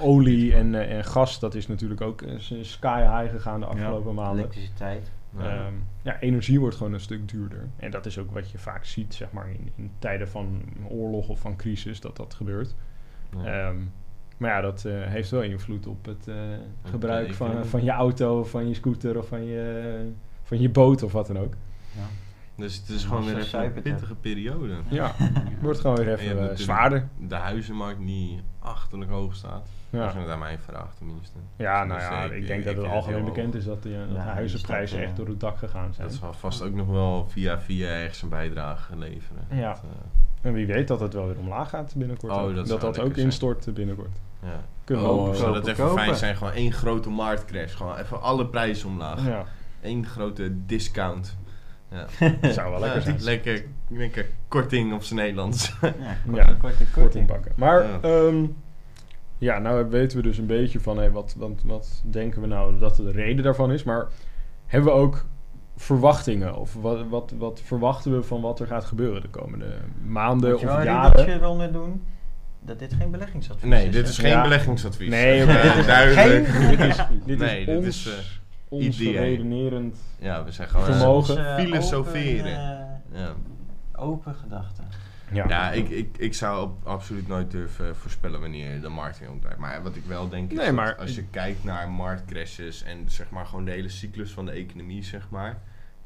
olie 0.00 0.54
en, 0.54 0.74
eh, 0.74 0.96
en 0.96 1.04
gas, 1.04 1.40
dat 1.40 1.54
is 1.54 1.66
natuurlijk 1.66 2.00
ook 2.00 2.22
eh, 2.22 2.34
sky 2.62 3.00
high 3.00 3.32
gegaan 3.34 3.60
de 3.60 3.66
afgelopen 3.66 4.14
maanden. 4.14 4.38
Elektriciteit. 4.38 5.10
Ja. 5.38 5.66
Ehm, 5.66 5.74
ja, 6.02 6.20
energie 6.20 6.60
wordt 6.60 6.76
gewoon 6.76 6.92
een 6.92 7.00
stuk 7.00 7.28
duurder. 7.28 7.68
En 7.76 7.90
dat 7.90 8.06
is 8.06 8.18
ook 8.18 8.30
wat 8.30 8.50
je 8.50 8.58
vaak 8.58 8.84
ziet, 8.84 9.14
zeg 9.14 9.32
maar, 9.32 9.50
in, 9.50 9.70
in 9.76 9.90
tijden 9.98 10.28
van 10.28 10.62
oorlog 10.88 11.28
of 11.28 11.40
van 11.40 11.56
crisis, 11.56 12.00
dat 12.00 12.16
dat 12.16 12.34
gebeurt. 12.34 12.74
Ja. 13.36 13.44
Ehm, 13.44 13.76
maar 14.36 14.50
ja, 14.50 14.60
dat 14.60 14.84
eh, 14.84 14.92
heeft 15.02 15.30
wel 15.30 15.42
invloed 15.42 15.86
op 15.86 16.04
het 16.04 16.28
eh, 16.28 16.34
gebruik 16.82 17.34
van, 17.34 17.66
van 17.66 17.84
je 17.84 17.90
auto, 17.90 18.44
van 18.44 18.68
je 18.68 18.74
scooter 18.74 19.18
of 19.18 19.28
van 19.28 19.44
je, 19.44 20.12
van 20.42 20.60
je 20.60 20.70
boot 20.70 21.02
of 21.02 21.12
wat 21.12 21.26
dan 21.26 21.38
ook. 21.38 21.54
Dus 22.56 22.76
het 22.76 22.88
is 22.88 23.02
Ja, 23.02 23.08
gewoon 23.08 23.24
weer 23.24 23.54
een 23.54 23.72
pittige 23.82 24.14
periode. 24.14 24.74
Ja, 24.88 25.14
wordt 25.60 25.80
gewoon 25.80 25.96
weer 25.96 26.06
En 26.06 26.12
je 26.12 26.28
hebt 26.28 26.38
even 26.38 26.50
eh, 26.50 26.56
zwaarder. 26.56 27.08
De 27.18 27.34
huizenmarkt 27.34 28.06
die 28.06 28.42
achterlijk 28.58 29.10
hoog 29.10 29.34
staat. 29.34 29.68
Ja. 29.94 30.04
Als 30.04 30.12
je 30.12 30.18
het 30.18 30.28
aan 30.28 30.38
mij 30.38 30.58
vraagt 30.58 30.96
tenminste. 30.96 31.38
Ja, 31.56 31.80
Dus 31.86 31.88
nou 31.88 32.00
ja, 32.02 32.22
ik- 32.24 32.32
ik 32.32 32.46
denk 32.46 32.58
ik 32.60 32.66
dat 32.66 32.76
het 32.76 32.86
algemeen 32.92 33.24
bekend 33.24 33.54
is 33.54 33.64
dat, 33.64 33.82
de, 33.82 33.96
dat 33.98 34.08
de 34.08 34.14
Ja, 34.14 34.20
huizenprijzen 34.20 34.96
die 34.96 35.04
echt 35.06 35.14
staat, 35.14 35.24
door 35.24 35.34
het 35.34 35.40
dak 35.42 35.58
gegaan 35.58 35.94
zijn. 35.94 36.08
Dat 36.08 36.16
zal 36.16 36.32
vast 36.32 36.62
ook 36.62 36.74
nog 36.74 36.86
wel 36.86 37.26
via 37.28 37.58
via 37.60 37.88
ergens 37.88 38.22
een 38.22 38.28
bijdrage 38.28 38.96
leveren. 38.96 39.42
Ja. 39.50 39.68
Dat, 39.72 39.82
eh, 39.82 40.48
En 40.48 40.52
wie 40.52 40.66
weet 40.66 40.88
dat 40.88 41.00
het 41.00 41.14
wel 41.14 41.26
weer 41.26 41.38
omlaag 41.38 41.68
gaat 41.68 41.94
binnenkort. 41.96 42.32
Oh, 42.32 42.42
ook. 42.42 42.54
dat 42.54 42.80
dat 42.80 42.98
ook 43.00 43.14
zijn. 43.14 43.26
instort 43.26 43.66
eh, 43.66 43.74
binnenkort. 43.74 44.16
ja. 44.42 44.60
Kunnen 44.84 45.04
we 45.04 45.10
Oh, 45.10 45.18
hopen. 45.18 45.36
zou 45.36 45.54
dat 45.54 45.66
even 45.66 45.84
kopen. 45.86 46.02
fijn 46.02 46.16
zijn, 46.16 46.36
gewoon 46.36 46.52
één 46.52 46.72
grote 46.72 47.10
marktcrash. 47.10 47.74
Gewoon 47.74 47.96
even 47.96 48.22
alle 48.22 48.46
prijzen 48.46 48.88
omlaag. 48.88 49.26
Ja, 49.26 49.44
Eén 49.82 50.06
grote 50.06 50.66
discount. 50.66 51.36
Ja. 51.90 52.06
dat 52.40 52.54
zou 52.54 52.70
wel 52.70 52.80
lekker 52.80 52.98
Ja, 52.98 53.04
zijn. 53.04 53.22
lekker, 53.22 53.64
lekker 53.88 54.26
korting 54.48 54.92
op 54.92 55.02
zijn 55.02 55.18
Nederlands. 55.18 55.74
Ja, 55.80 55.92
Ja, 56.34 56.44
korting, 56.44 56.58
korting, 56.60 56.90
korting 56.92 57.26
pakken. 57.26 57.52
Maar 57.56 57.82
Ja. 57.84 57.98
Ja. 59.38 59.58
nou 59.58 59.88
weten 59.88 60.16
we 60.16 60.22
dus 60.22 60.38
een 60.38 60.46
beetje 60.46 60.80
van 60.80 60.98
hé, 60.98 61.10
wat, 61.10 61.34
wat, 61.38 61.62
wat 61.64 62.02
denken 62.06 62.40
we 62.40 62.46
nou 62.46 62.78
dat 62.78 62.96
de 62.96 63.10
reden 63.10 63.44
daarvan 63.44 63.72
is. 63.72 63.82
Maar 63.82 64.06
hebben 64.66 64.92
we 64.92 64.98
ook 64.98 65.24
verwachtingen? 65.76 66.56
Of 66.56 66.74
wat, 66.74 67.08
wat, 67.08 67.34
wat 67.38 67.60
verwachten 67.64 68.16
we 68.16 68.22
van 68.22 68.40
wat 68.40 68.60
er 68.60 68.66
gaat 68.66 68.84
gebeuren 68.84 69.22
de 69.22 69.28
komende 69.28 69.74
maanden 70.06 70.50
Moet 70.50 70.60
je 70.60 70.66
wel 70.66 70.74
of 70.74 70.80
een 70.80 70.86
jaren? 70.86 71.10
riedeltje 71.16 71.40
eronder 71.40 71.72
doen 71.72 72.02
dat 72.60 72.78
dit 72.78 72.94
geen 72.94 73.10
beleggingsadvies 73.10 73.70
Nee, 73.70 73.86
is. 73.86 73.92
dit 73.92 74.04
hè? 74.04 74.10
is 74.10 74.18
geen 74.18 74.30
Ja. 74.30 74.42
beleggingsadvies. 74.42 75.08
Nee, 75.10 75.40
Eh. 75.44 75.62
Dit 75.62 75.74
is 75.80 75.86
duidelijk. 75.86 76.46
geen- 76.46 76.68
dit 76.76 76.80
is, 76.80 76.96
dit 77.24 77.38
Nee, 77.38 77.60
is 77.60 77.66
dit 77.66 77.76
ons, 77.76 77.86
is, 77.86 78.06
eh, 78.06 78.12
ons 78.68 78.84
idee. 79.00 79.18
redenerend. 79.18 79.98
Ja, 80.18 80.44
we 80.44 80.52
zijn 80.52 80.68
gewoon... 80.68 80.86
eh, 80.86 80.92
Vermogen. 80.96 81.46
Eh, 81.46 81.54
Filosoferen. 81.54 82.52
Open, 82.58 83.02
eh, 83.12 83.20
ja. 83.20 83.32
open 83.96 84.34
gedachten. 84.34 84.84
Ja, 85.34 85.48
Ja, 85.48 85.72
ik, 85.72 85.88
ik, 85.88 86.18
ik 86.18 86.34
zou 86.34 86.62
op, 86.62 86.86
absoluut 86.86 87.28
nooit 87.28 87.50
durven 87.50 87.96
voorspellen 87.96 88.40
wanneer 88.40 88.80
de 88.80 88.88
markt 88.88 89.18
weer 89.18 89.30
omdraait. 89.30 89.58
Maar 89.58 89.82
wat 89.82 89.96
ik 89.96 90.04
wel 90.04 90.28
denk 90.28 90.50
is 90.50 90.56
Nee, 90.56 90.66
dat 90.66 90.74
maar- 90.74 90.96
als 90.96 91.14
je 91.14 91.24
kijkt 91.24 91.64
naar 91.64 91.88
marktcrashes 91.90 92.82
en 92.82 93.10
zeg 93.10 93.30
maar 93.30 93.46
gewoon 93.46 93.64
de 93.64 93.70
hele 93.70 93.88
cyclus 93.88 94.30
van 94.32 94.46
de 94.46 94.52
economie, 94.52 95.02
zeg 95.04 95.30
maar. 95.30 95.58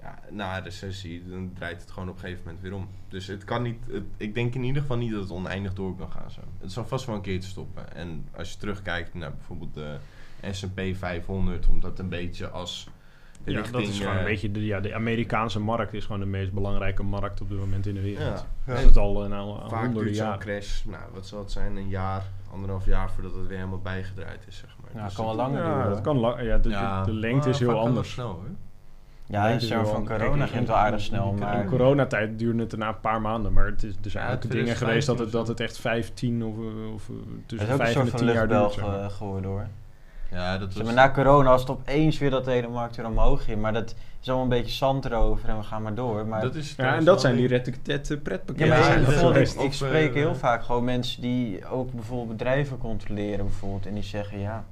ja, 0.03 0.19
na 0.31 0.57
een 0.57 0.63
recessie, 0.65 1.29
dan 1.29 1.51
draait 1.55 1.81
het 1.81 1.91
gewoon 1.91 2.09
op 2.09 2.15
een 2.15 2.21
gegeven 2.21 2.43
moment 2.45 2.63
weer 2.63 2.75
om. 2.75 2.89
Dus 3.09 3.27
het 3.27 3.45
kan 3.45 3.63
niet, 3.63 3.87
het- 3.91 4.03
ik 4.17 4.35
denk 4.35 4.55
in 4.55 4.63
ieder 4.65 4.83
geval 4.83 4.97
niet 4.97 5.11
dat 5.13 5.21
het 5.21 5.31
oneindig 5.31 5.75
door 5.75 5.97
kan 5.97 6.11
gaan 6.11 6.31
zo. 6.31 6.41
Het 6.61 6.73
zal 6.73 6.85
vast 6.87 7.07
wel 7.07 7.15
een 7.15 7.21
keertje 7.21 7.51
stoppen. 7.51 7.95
En 7.95 8.29
als 8.37 8.53
je 8.53 8.59
terugkijkt 8.59 9.15
naar 9.15 9.33
bijvoorbeeld 9.35 9.75
de 9.75 9.97
S&P 10.51 10.81
500, 10.97 11.67
om 11.69 11.81
dat 11.81 11.99
een 11.99 12.09
beetje 12.09 12.49
als 12.49 12.89
Ja, 13.51 13.57
richting... 13.59 13.83
dat 13.85 13.89
is 13.93 13.99
gewoon 13.99 14.13
eh, 14.15 14.19
een 14.19 14.25
beetje 14.25 14.51
de, 14.53 14.65
ja, 14.67 14.81
de 14.81 14.95
Amerikaanse 14.95 15.61
markt 15.61 15.95
is 15.95 16.05
gewoon 16.05 16.21
de 16.21 16.27
meest 16.27 16.53
belangrijke 16.53 17.03
markt 17.03 17.41
op 17.41 17.49
dit 17.49 17.59
moment 17.59 17.87
in 17.87 17.95
de 17.95 18.01
wereld. 18.01 18.25
Ja, 18.27 18.33
Dat 18.33 18.45
ja. 18.67 18.75
is 18.75 18.85
het 18.85 18.97
al 18.97 19.25
een 19.25 19.33
al 19.33 19.55
Vaak 19.55 19.71
honderden 19.71 20.03
duurt 20.05 20.17
zo'n 20.17 20.25
jaren. 20.27 20.41
crash, 20.41 20.85
nou 20.85 21.03
wat 21.15 21.27
zal 21.27 21.39
het 21.39 21.51
zijn, 21.53 21.77
een 21.77 21.89
jaar, 21.89 22.23
anderhalf 22.53 22.87
jaar 22.87 23.11
voordat 23.11 23.35
het 23.35 23.47
weer 23.47 23.57
helemaal 23.57 23.81
bijgedraaid 23.81 24.45
is, 24.49 24.57
zeg 24.57 24.77
maar. 24.81 24.91
Ja, 24.95 25.05
Dus 25.05 25.15
kan 25.15 25.25
wel 25.25 25.35
langer 25.35 25.63
Ja, 25.63 25.75
duren. 25.75 25.91
dat 25.91 26.01
kan 26.01 26.19
lang. 26.19 26.43
Ja, 26.43 26.59
de, 26.59 26.69
Ja, 26.69 27.03
de, 27.05 27.11
de 27.11 27.17
lengte 27.17 27.49
is 27.49 27.59
heel 27.59 27.69
vaak 27.69 27.77
kan 27.77 27.85
dat 27.87 27.95
anders. 27.95 28.13
snel, 28.13 28.29
hoor. 28.29 28.45
Ja, 29.27 29.49
in 29.49 29.57
is 29.57 29.67
termen 29.67 29.87
heel 29.87 29.95
van 29.95 30.07
corona 30.07 30.47
ging 30.47 30.59
het 30.59 30.67
wel 30.69 30.77
aardig 30.77 31.01
snel, 31.01 31.31
In 31.31 31.39
maar... 31.39 31.65
coronatijd 31.65 32.39
duurde 32.39 32.63
het 32.63 32.77
na 32.77 32.89
een 32.89 33.01
paar 33.01 33.21
maanden, 33.21 33.53
maar 33.53 33.67
het 33.67 33.83
is, 33.83 33.95
er 34.05 34.11
zijn 34.11 34.27
Ja, 34.27 34.33
ook 34.35 34.51
dingen 34.51 34.77
geweest 34.77 35.07
dat 35.07 35.19
het, 35.19 35.29
2015 35.31 35.39
dat 35.39 35.49
het 35.49 35.61
echt 35.61 35.79
15 35.79 36.45
of, 36.45 36.57
eh, 36.57 36.93
of 36.95 37.09
eh, 37.09 37.15
Het 37.17 37.49
tussen 37.49 37.69
is 37.69 37.75
ook 37.75 37.79
een 37.81 37.85
5 37.85 37.93
soort 37.93 38.05
en 38.05 38.11
van 38.11 38.19
10 38.21 38.33
jaar 38.35 38.49
duurt. 38.49 38.73
zeg 38.73 38.85
maar. 38.87 39.09
ge- 39.11 39.15
geworden 39.17 39.51
hoor. 39.51 39.67
Ja, 40.31 40.59
dat 40.59 40.73
Zeg 40.73 40.83
was... 40.83 40.95
maar, 40.95 41.07
na 41.07 41.15
corona 41.15 41.51
was 41.51 41.61
het 41.61 41.71
opeens 41.71 42.19
weer 42.19 42.31
dat 42.31 42.45
de 42.45 42.51
hele 42.51 42.69
markt 42.69 42.97
weer 42.97 43.07
omhoog 43.07 43.45
ging. 43.45 43.61
Maar 43.61 43.73
dat 43.73 43.95
is 44.21 44.29
allemaal 44.29 44.45
een 44.45 44.63
beetje 44.63 44.77
zand 44.77 45.05
erover 45.05 45.49
en 45.49 45.57
we 45.57 45.63
gaan 45.63 45.83
maar 45.83 45.95
door. 45.95 46.27
Maar, 46.27 46.41
dat 46.41 46.55
is 46.55 46.75
Ja, 46.77 46.97
en 46.97 47.05
dat 47.05 47.21
zijn 47.21 47.37
die 47.37 47.47
rettet 47.47 47.79
ja, 47.83 48.17
pretpakketten. 48.17 48.79
maar 48.79 49.41
Ja, 49.41 49.63
ik, 49.63 49.73
spreek 49.73 50.09
eh, 50.09 50.15
heel 50.15 50.35
vaak 50.35 50.63
gewoon 50.63 50.85
mensen 50.85 51.21
die 51.21 51.67
ook 51.67 51.93
bijvoorbeeld 51.93 52.29
bedrijven 52.29 52.79
controleren 52.79 53.45
bijvoorbeeld. 53.45 53.87
En 53.87 53.95
die 53.95 54.03
zeggen 54.03 54.39
ja, 54.39 54.65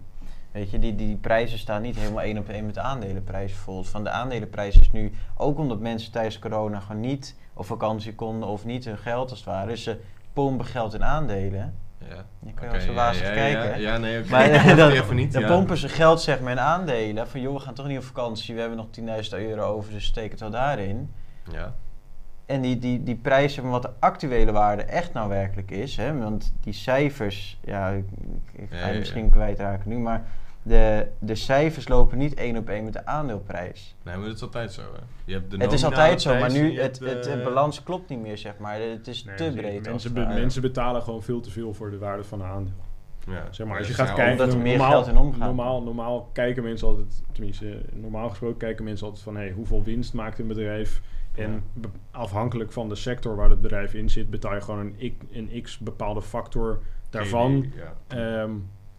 weet 0.53 0.71
je, 0.71 0.79
die, 0.79 0.97
die 0.97 1.17
prijzen 1.17 1.59
staan 1.59 1.83
niet 1.83 1.97
helemaal 1.97 2.23
één 2.23 2.39
op 2.39 2.49
één 2.49 2.67
met 2.67 2.75
de 2.75 2.81
aandelenprijs 2.81 3.53
bijvoorbeeld. 3.53 3.89
Van 3.89 4.05
de 4.05 4.11
aandelenprijs 4.11 4.79
is 4.79 4.93
nu, 4.93 5.13
ook 5.37 5.59
omdat 5.59 5.81
mensen 5.81 6.13
tijdens 6.13 6.39
corona 6.39 6.81
gewoon 6.81 7.01
niet 7.01 7.37
op 7.55 7.67
vakantie 7.67 8.15
konden 8.15 8.49
of 8.49 8.65
niet 8.65 8.85
hun 8.85 8.99
geld 8.99 9.31
als 9.31 9.39
het 9.39 9.49
ware. 9.49 9.69
Dus 9.69 9.83
ze 9.83 10.01
pompen 10.33 10.67
geld 10.67 10.95
in 10.95 11.05
aandelen. 11.05 11.75
Ja. 12.09 12.25
Je 12.47 12.53
kan 12.55 12.65
Oké, 12.65 12.73
wel 12.73 12.81
zo 12.81 12.91
ja, 12.91 12.95
wazig 12.95 13.27
ja, 13.29 13.33
kijken. 13.35 13.81
Ja, 13.81 13.97
nee, 13.99 14.19
oké. 14.21 14.31
Maar 14.31 14.45
snap 14.61 14.77
dan, 14.77 14.91
even 14.91 15.17
niet. 15.17 15.33
dan 15.33 15.45
pompen 15.47 15.77
ze 15.77 15.89
geld 15.89 16.21
zeg 16.21 16.41
maar 16.41 16.53
in 16.53 16.61
aandelen. 16.61 17.29
Van 17.29 17.41
joh, 17.41 17.55
we 17.55 17.61
gaan 17.61 17.75
toch 17.75 17.87
niet 17.87 17.99
op 17.99 18.05
vakantie. 18.05 18.55
We 18.55 18.61
hebben 18.61 18.79
nog 18.79 18.87
10.000 19.25 19.31
euro 19.39 19.63
over, 19.63 19.93
dus 19.93 20.05
steek 20.05 20.31
het 20.31 20.41
wel 20.41 20.51
daarin. 20.51 21.13
Ja. 21.53 21.75
En 22.47 22.61
die, 22.61 22.79
die, 22.79 23.03
die 23.03 23.17
prijzen 23.17 23.63
van 23.63 23.71
wat 23.71 23.83
de 23.83 23.91
actuele 23.99 24.53
waarde 24.53 24.83
echt 24.83 25.13
nou 25.13 25.29
werkelijk 25.29 25.71
is. 25.71 25.97
Hè, 25.97 26.19
want 26.19 26.55
die 26.61 26.73
cijfers, 26.73 27.59
ja, 27.65 27.89
ik, 27.89 28.05
ik- 28.53 28.69
ga 28.71 28.89
je 28.89 28.99
misschien 28.99 29.31
kwijtraken 29.31 29.89
nu. 29.89 29.99
Maar 29.99 30.23
de, 30.67 31.07
de 31.19 31.35
cijfers 31.35 31.89
lopen 31.89 32.19
niet 32.19 32.35
één 32.35 32.57
op 32.57 32.69
één 32.69 32.85
met 32.85 32.93
de 32.93 33.07
aandeelprijs. 33.07 33.97
Nee, 34.03 34.17
maar 34.17 34.27
dat 34.27 34.35
is 34.35 34.43
altijd 34.43 34.73
zo, 34.73 34.81
hè. 34.83 35.01
Je 35.25 35.33
hebt 35.33 35.51
de 35.51 35.57
het 35.57 35.73
is 35.73 35.85
altijd 35.85 36.23
zo, 36.23 36.39
maar 36.39 36.53
nu 36.53 36.81
het, 36.81 36.99
hebt, 36.99 37.15
het, 37.15 37.27
eh, 37.27 37.33
het 37.33 37.45
balans 37.45 37.83
klopt 37.83 38.09
niet 38.09 38.21
meer, 38.21 38.39
zeg 38.39 38.59
maar. 38.59 38.81
Het 38.81 39.07
is 39.09 39.25
Nee, 39.25 39.35
te 39.37 39.53
breed. 39.57 39.85
Mensen, 39.85 40.15
het 40.17 40.29
be- 40.29 40.35
mensen 40.35 40.63
betalen 40.63 41.03
gewoon 41.03 41.23
veel 41.23 41.41
te 41.41 41.51
veel 41.51 41.75
voor 41.75 41.91
de 41.91 41.99
waarde 41.99 42.25
van 42.25 42.41
een 42.41 42.47
aandeel. 42.47 42.85
Ja. 43.27 43.47
Zeg 43.51 43.67
maar, 43.67 43.79
als 43.79 43.87
je 43.87 43.93
Ja, 43.93 43.99
gaat 43.99 44.09
ja, 44.09 44.15
kijken, 44.15 44.33
omdat 44.41 44.55
er 44.55 44.61
meer 44.61 44.77
normaal, 44.77 44.91
geld 45.03 45.07
in 45.07 45.17
omgaat. 45.19 45.41
Normaal, 45.41 45.83
normaal 45.83 46.31
kijken 46.33 46.63
mensen 46.63 46.89
altijd, 46.89 47.23
tenminste, 47.33 47.81
normaal 47.93 48.29
gesproken 48.29 48.59
kijken 48.59 48.85
mensen 48.85 49.07
altijd 49.07 49.25
van, 49.25 49.37
hey, 49.37 49.51
hoeveel 49.51 49.83
winst 49.83 50.15
maakt 50.15 50.39
een 50.39 50.47
bedrijf? 50.47 51.01
En 51.35 51.63
Ja. 51.83 51.89
afhankelijk 52.11 52.73
van 52.73 52.89
de 52.89 52.95
sector 52.95 53.37
waar 53.37 53.51
het 53.51 53.61
bedrijf 53.61 53.95
in 53.95 54.09
zit, 54.11 54.31
betaal 54.31 54.55
je 54.55 54.61
gewoon 54.61 54.81
een, 54.99 55.17
een 55.33 55.63
x 55.63 55.79
bepaalde 55.79 56.23
factor 56.23 56.83
daarvan. 57.11 57.73
Ja. 58.09 58.49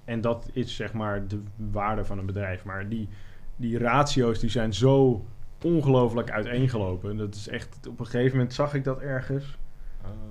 En 0.07 0.21
dat 0.21 0.49
is 0.53 0.75
zeg 0.75 0.93
maar 0.93 1.27
de 1.27 1.41
waarde 1.55 2.05
van 2.05 2.17
een 2.17 2.25
bedrijf. 2.25 2.63
Maar 2.63 2.89
die, 2.89 3.09
die 3.55 3.77
ratio's 3.77 4.39
die 4.39 4.49
zijn 4.49 4.73
zo 4.73 5.25
ongelooflijk 5.63 6.31
uiteengelopen. 6.31 7.17
Dat 7.17 7.35
is 7.35 7.47
echt, 7.47 7.87
op 7.87 7.99
een 7.99 8.05
gegeven 8.05 8.37
moment 8.37 8.53
zag 8.53 8.73
ik 8.73 8.83
dat 8.83 8.99
ergens. 8.99 9.57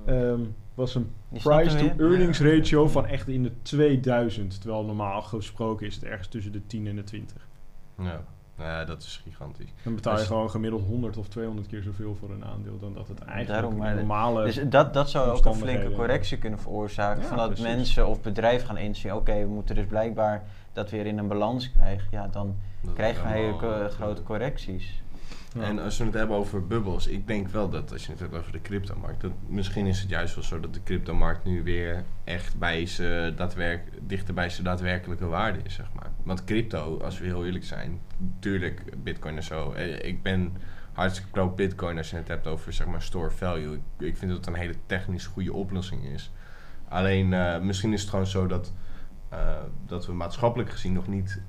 Ehm 0.07 0.41
was 0.75 0.95
een 0.95 1.11
Die 1.31 1.41
snapte 1.41 1.65
price 1.69 1.77
to 1.89 1.97
weer? 1.97 2.11
earnings 2.11 2.39
Ja. 2.39 2.45
ratio 2.49 2.89
van 2.89 3.07
echt 3.07 3.29
in 3.29 3.43
de 3.43 3.53
2000. 3.63 4.61
Terwijl 4.61 4.85
normaal 4.85 5.23
gesproken 5.23 5.87
is 5.87 5.95
het 5.95 6.05
ergens 6.05 6.29
tussen 6.29 6.53
de 6.53 6.67
10 6.67 6.87
en 6.87 6.97
de 6.97 7.05
20. 7.05 7.49
ja. 7.99 8.25
Ja, 8.59 8.85
dat 8.85 9.03
is 9.03 9.21
gigantisch. 9.25 9.73
Dan 9.83 9.95
betaal 9.95 10.13
je 10.13 10.19
Als- 10.19 10.29
gewoon 10.29 10.51
gemiddeld 10.51 10.83
100 10.87 11.17
of 11.17 11.29
200 11.29 11.67
keer 11.67 11.83
zoveel 11.83 12.15
voor 12.21 12.31
een 12.31 12.45
aandeel 12.45 12.79
dan 12.79 12.95
dat 12.95 13.09
het 13.09 13.19
eigenlijk 13.21 13.49
Daarom, 13.49 13.81
een 13.83 13.97
normale... 13.97 14.45
Dus 14.45 14.61
dat, 14.69 14.95
dat 14.95 15.11
zou 15.11 15.31
ook 15.31 15.45
een 15.45 15.55
flinke 15.55 15.91
correctie 15.93 16.39
kunnen 16.39 16.59
veroorzaken. 16.59 17.23
Ja, 17.23 17.29
van 17.29 17.37
dat 17.37 17.47
precies. 17.47 17.65
mensen 17.67 18.07
of 18.07 18.21
bedrijven 18.23 18.67
gaan 18.67 18.77
inzien, 18.79 19.15
oké, 19.15 19.35
we 19.41 19.47
moeten 19.49 19.75
dus 19.75 19.87
blijkbaar 19.87 20.45
dat 20.73 20.91
weer 20.91 21.07
in 21.07 21.19
een 21.19 21.29
balans 21.29 21.73
krijgen. 21.73 22.09
Ja, 22.11 22.27
dan 22.29 22.57
Dat 22.83 22.95
krijgen 22.95 23.27
hele 23.29 23.53
allemaal, 23.53 23.59
ko- 23.79 23.85
eh, 23.85 23.91
grote 23.91 24.23
correcties. 24.23 25.03
En 25.61 25.79
als 25.79 25.99
we 25.99 26.05
het 26.05 26.15
hebben 26.15 26.37
over 26.37 26.67
bubbels, 26.67 27.07
ik 27.07 27.27
denk 27.27 27.49
wel 27.49 27.69
dat 27.69 27.93
als 27.93 28.05
je 28.05 28.11
het 28.11 28.21
hebt 28.21 28.35
over 28.35 28.53
de 28.53 28.61
cryptomarkt, 28.61 29.21
dat 29.21 29.33
misschien 29.49 29.87
is 29.87 30.01
het 30.01 30.09
juist 30.09 30.35
wel 30.35 30.45
zo 30.45 30.61
dat 30.61 30.75
de 30.75 30.83
cryptomarkt 30.83 31.45
nu 31.45 31.63
weer 31.63 32.05
echt 32.25 32.59
bij 32.59 32.87
ze 32.87 33.33
daadwerk, 33.37 33.83
dichter 34.01 34.35
bij 34.35 34.51
zijn 34.51 34.65
daadwerkelijke 34.65 35.27
waarde 35.27 35.59
is, 35.63 35.75
zeg 35.75 35.87
maar. 35.95 36.11
Want 36.23 36.45
crypto, 36.45 37.01
als 37.03 37.19
we 37.19 37.25
heel 37.25 37.45
eerlijk 37.45 37.65
zijn, 37.65 38.01
natuurlijk 38.19 38.83
bitcoin 39.03 39.37
en 39.37 39.43
zo. 39.43 39.73
eh, 39.73 40.05
Ik 40.09 40.23
ben 40.23 40.57
hartstikke 40.93 41.31
pro 41.31 41.49
bitcoin 41.51 41.97
als 41.99 42.11
je 42.11 42.17
het 42.17 42.29
hebt 42.29 42.47
over 42.47 42.73
zeg 42.73 42.87
maar 42.87 43.03
store 43.03 43.31
value. 43.31 43.75
Ik, 43.75 43.81
ik 44.07 44.17
vind 44.17 44.31
dat 44.31 44.41
het 44.41 44.47
een 44.47 44.61
hele 44.61 44.75
technisch 44.87 45.27
goede 45.27 45.53
oplossing 45.53 46.05
is. 46.05 46.31
Alleen 46.89 47.33
eh, 47.33 47.61
misschien 47.61 47.93
is 47.93 48.01
het 48.01 48.11
gewoon 48.11 48.27
zo 48.27 48.47
dat, 48.47 48.73
eh, 49.29 49.39
dat 49.87 50.07
we 50.07 50.13
maatschappelijk 50.13 50.71
gezien 50.71 50.93
nog 50.93 51.07
niet 51.07 51.41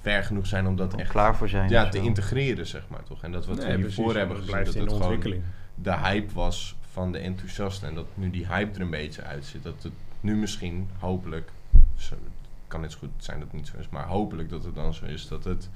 ver 0.00 0.24
genoeg 0.24 0.46
zijn 0.46 0.66
om 0.66 0.76
dat 0.76 0.94
Om 0.94 1.00
echt 1.00 1.10
klaar 1.10 1.36
voor 1.36 1.48
zijn. 1.48 1.68
ja, 1.70 1.88
te 1.88 1.98
integreren, 2.00 2.66
zeg 2.66 2.82
maar 2.88 3.02
toch. 3.02 3.22
En 3.22 3.32
dat 3.32 3.46
wat 3.46 3.56
Nee, 3.56 3.66
we 3.66 3.78
precies, 3.78 3.96
hiervoor 3.96 4.16
hebben 4.16 4.36
dat 4.36 4.44
gezien, 4.44 4.64
dat 4.64 4.74
het 4.74 4.82
gewoon 4.82 5.00
ontwikkeling. 5.02 5.42
de 5.74 5.96
hype 5.96 6.34
was 6.34 6.76
van 6.92 7.12
de 7.12 7.18
enthousiasten. 7.18 7.88
En 7.88 7.94
dat 7.94 8.06
nu 8.14 8.30
die 8.30 8.46
hype 8.46 8.74
er 8.74 8.80
een 8.80 8.90
beetje 8.90 9.22
uit 9.22 9.44
zit. 9.44 9.62
Dat 9.62 9.82
het 9.82 9.92
nu 10.20 10.36
misschien, 10.36 10.88
hopelijk, 10.98 11.50
zo, 11.96 12.14
het 12.14 12.22
kan 12.68 12.90
zo 12.90 12.98
goed 12.98 13.10
zijn 13.16 13.38
dat 13.38 13.48
het 13.48 13.56
niet 13.56 13.66
zo 13.66 13.78
is, 13.78 13.88
maar 13.88 14.06
hopelijk 14.06 14.50
dat 14.50 14.64
het 14.64 14.74
dan 14.74 14.94
zo 14.94 15.04
is. 15.04 15.28
Dat 15.28 15.44
het 15.44 15.68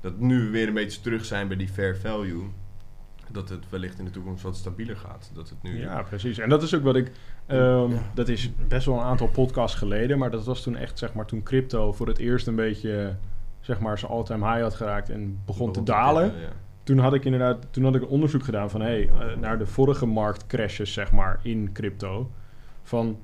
dat 0.00 0.18
nu 0.18 0.40
we 0.44 0.50
weer 0.50 0.68
een 0.68 0.74
beetje 0.74 1.00
terug 1.00 1.24
zijn 1.24 1.48
bij 1.48 1.56
die 1.56 1.68
fair 1.68 1.96
value. 1.96 2.42
Dat 3.28 3.48
het 3.48 3.64
wellicht 3.68 3.98
in 3.98 4.04
de 4.04 4.10
toekomst 4.10 4.42
wat 4.42 4.56
stabieler 4.56 4.96
gaat. 4.96 5.30
Dat 5.34 5.48
het 5.48 5.62
nu... 5.62 5.80
Ja, 5.80 6.02
precies. 6.02 6.38
En 6.38 6.48
dat 6.48 6.62
is 6.62 6.74
ook 6.74 6.82
wat 6.82 6.96
ik. 6.96 7.10
ehm, 7.46 7.90
Ja. 7.90 7.98
Dat 8.14 8.28
is 8.28 8.50
best 8.68 8.86
wel 8.86 8.94
een 8.98 9.04
aantal 9.04 9.28
podcasts 9.28 9.76
geleden, 9.78 10.18
maar 10.18 10.30
dat 10.30 10.44
was 10.44 10.62
toen 10.62 10.76
echt, 10.76 10.98
zeg 10.98 11.12
maar, 11.14 11.26
toen 11.26 11.42
crypto 11.42 11.92
voor 11.92 12.06
het 12.06 12.18
eerst 12.18 12.46
een 12.46 12.54
beetje, 12.54 13.16
zeg 13.62 13.80
maar, 13.80 13.98
zijn 13.98 14.12
all-time 14.12 14.50
high 14.50 14.62
had 14.62 14.74
geraakt 14.74 15.10
en 15.10 15.38
begon 15.44 15.72
te 15.72 15.82
dalen. 15.82 16.32
Toen 16.82 16.98
had 16.98 17.14
ik 17.14 17.24
inderdaad, 17.24 17.66
toen 17.70 17.84
had 17.84 17.94
ik 17.94 18.02
een 18.02 18.08
onderzoek 18.08 18.44
gedaan 18.44 18.70
van, 18.70 18.80
hey, 18.80 19.08
eh, 19.08 19.36
naar 19.36 19.58
de 19.58 19.66
vorige 19.66 20.06
marktcrashes, 20.06 20.92
zeg 20.92 21.12
maar, 21.12 21.40
in 21.42 21.70
crypto. 21.72 22.30
Van, 22.82 23.18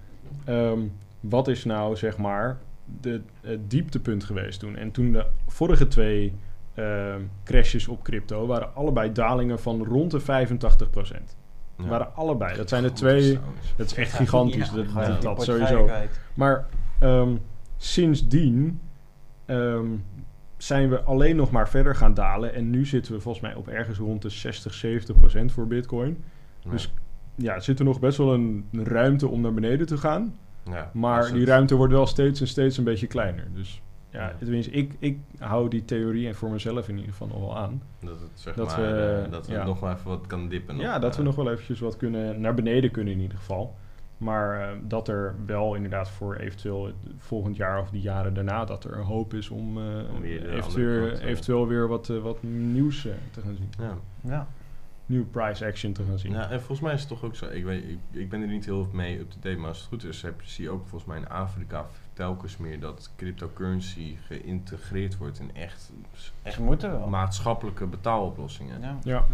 ehm, 0.44 0.80
wat 1.20 1.48
is 1.48 1.64
nou, 1.64 1.96
zeg 1.96 2.16
maar, 2.16 2.58
de, 3.00 3.20
het 3.40 3.70
dieptepunt 3.70 4.24
geweest 4.24 4.60
toen? 4.60 4.76
En 4.76 4.90
toen 4.90 5.12
de 5.12 5.26
vorige 5.46 5.88
twee 5.88 6.34
ehm, 6.74 7.20
crashes 7.44 7.88
op 7.88 8.02
crypto 8.02 8.46
waren 8.46 8.74
allebei 8.74 9.12
dalingen 9.12 9.60
van 9.60 9.84
rond 9.84 10.10
de 10.10 10.20
85%. 10.20 11.36
Ja. 11.76 11.88
Waren 11.88 12.14
allebei. 12.14 12.56
Dat 12.56 12.68
zijn 12.68 12.82
de 12.82 12.92
twee. 12.92 13.38
Dat 13.76 13.86
is 13.86 13.94
echt 13.94 14.12
gigantisch. 14.12 14.70
ja, 14.94 15.18
dat, 15.20 15.42
sowieso. 15.42 15.90
Maar 16.34 16.66
ehm, 16.98 17.36
sindsdien 17.76 18.80
ehm, 19.44 19.86
zijn 20.58 20.88
we 20.90 21.02
alleen 21.02 21.36
nog 21.36 21.50
maar 21.50 21.68
verder 21.68 21.94
gaan 21.96 22.14
dalen. 22.14 22.54
En 22.54 22.70
nu 22.70 22.84
zitten 22.86 23.12
we 23.12 23.20
volgens 23.20 23.44
mij 23.44 23.54
op 23.54 23.68
ergens 23.68 23.98
rond 23.98 24.22
de 24.22 24.28
60, 24.28 24.74
70 24.74 25.16
procent 25.16 25.52
voor 25.52 25.66
Bitcoin. 25.66 26.24
Dus 26.70 26.92
ja, 27.34 27.60
zit 27.60 27.78
er 27.78 27.84
nog 27.84 28.00
best 28.00 28.18
wel 28.18 28.34
een 28.34 28.64
ruimte 28.72 29.28
om 29.28 29.40
naar 29.40 29.54
beneden 29.54 29.86
te 29.86 29.96
gaan. 29.98 30.34
Ja, 30.70 30.90
Maar 30.92 31.26
die 31.30 31.40
het- 31.40 31.48
ruimte 31.48 31.74
wordt 31.74 31.92
wel 31.92 32.06
steeds 32.06 32.40
en 32.40 32.46
steeds 32.48 32.76
een 32.78 32.84
beetje 32.84 33.06
kleiner. 33.06 33.44
Dus 33.54 33.82
ja, 34.10 34.32
tenminste, 34.38 34.70
ik, 34.72 34.94
ik 34.98 35.18
hou 35.38 35.68
die 35.68 35.84
theorie 35.84 36.26
en 36.28 36.34
voor 36.34 36.50
mezelf 36.50 36.88
in 36.88 36.94
ieder 36.96 37.10
geval 37.12 37.26
nog 37.28 37.38
wel 37.40 37.56
aan. 37.58 37.82
Dat 38.00 38.20
het, 38.20 38.30
zeg 38.34 38.54
dat 38.54 38.66
maar, 38.66 38.80
we, 38.80 39.22
eh, 39.26 39.30
dat 39.32 39.46
we 39.46 39.52
ja. 39.52 39.64
nog 39.64 39.80
maar 39.80 39.94
even 39.96 40.08
wat 40.10 40.26
kan 40.26 40.48
dippen. 40.48 40.74
nog, 40.74 40.84
Ja, 40.84 40.98
dat 40.98 41.14
we 41.14 41.20
eh. 41.20 41.26
nog 41.26 41.36
wel 41.36 41.50
eventjes 41.50 41.80
wat 41.80 41.96
kunnen, 41.96 42.40
naar 42.40 42.54
beneden 42.54 42.90
kunnen 42.90 43.12
in 43.14 43.20
ieder 43.20 43.38
geval. 43.38 43.76
Maar 44.18 44.60
eh, 44.60 44.76
dat 44.82 45.08
er 45.08 45.34
wel 45.46 45.74
inderdaad 45.74 46.10
voor 46.10 46.36
eventueel 46.36 46.86
het 46.86 46.94
volgend 47.18 47.56
jaar 47.56 47.80
of 47.80 47.90
die 47.90 48.00
jaren 48.00 48.34
daarna... 48.34 48.64
dat 48.64 48.84
er 48.84 48.96
een 48.96 49.04
hoop 49.04 49.34
is 49.34 49.48
om, 49.48 49.78
eh, 49.78 50.14
Om 50.14 50.20
de 50.20 50.48
eventueel, 50.52 51.08
kant, 51.08 51.20
eventueel 51.20 51.66
weer 51.66 51.88
wat, 51.88 52.08
eh, 52.08 52.18
wat 52.18 52.42
nieuws 52.42 53.02
te 53.02 53.40
gaan 53.40 53.54
zien. 53.56 53.70
Ja. 53.78 53.94
Ja. 54.20 54.46
Nieuwe 55.06 55.26
price 55.26 55.66
action 55.66 55.92
te 55.92 56.02
gaan 56.08 56.18
zien. 56.18 56.32
Ja, 56.32 56.50
en 56.50 56.58
volgens 56.58 56.80
mij 56.80 56.94
is 56.94 57.00
het 57.00 57.08
toch 57.08 57.24
ook 57.24 57.36
zo. 57.36 57.46
Ik, 57.46 57.64
weet, 57.64 57.84
ik, 57.84 57.98
ik 58.10 58.28
ben 58.28 58.40
er 58.40 58.48
niet 58.48 58.64
heel 58.64 58.88
mee 58.92 59.18
up 59.18 59.30
to 59.30 59.36
date, 59.40 59.56
maar 59.56 59.68
als 59.68 59.78
het 59.78 59.86
goed 59.86 60.04
is, 60.04 60.22
heb, 60.22 60.40
zie 60.42 60.64
je 60.64 60.70
ook 60.70 60.80
volgens 60.86 61.04
mij 61.04 61.18
in 61.18 61.28
Afrika 61.28 61.86
telkens 62.12 62.56
meer 62.56 62.80
dat 62.80 63.10
cryptocurrency 63.16 64.16
geïntegreerd 64.26 65.16
wordt 65.16 65.38
in 65.38 65.50
echt, 65.54 65.92
echt 66.42 66.54
Ze 66.54 66.62
moeten 66.62 66.90
wel. 66.90 67.08
maatschappelijke 67.08 67.86
betaaloplossingen. 67.86 68.80
Ja. 68.80 68.98
Ja. 69.02 69.24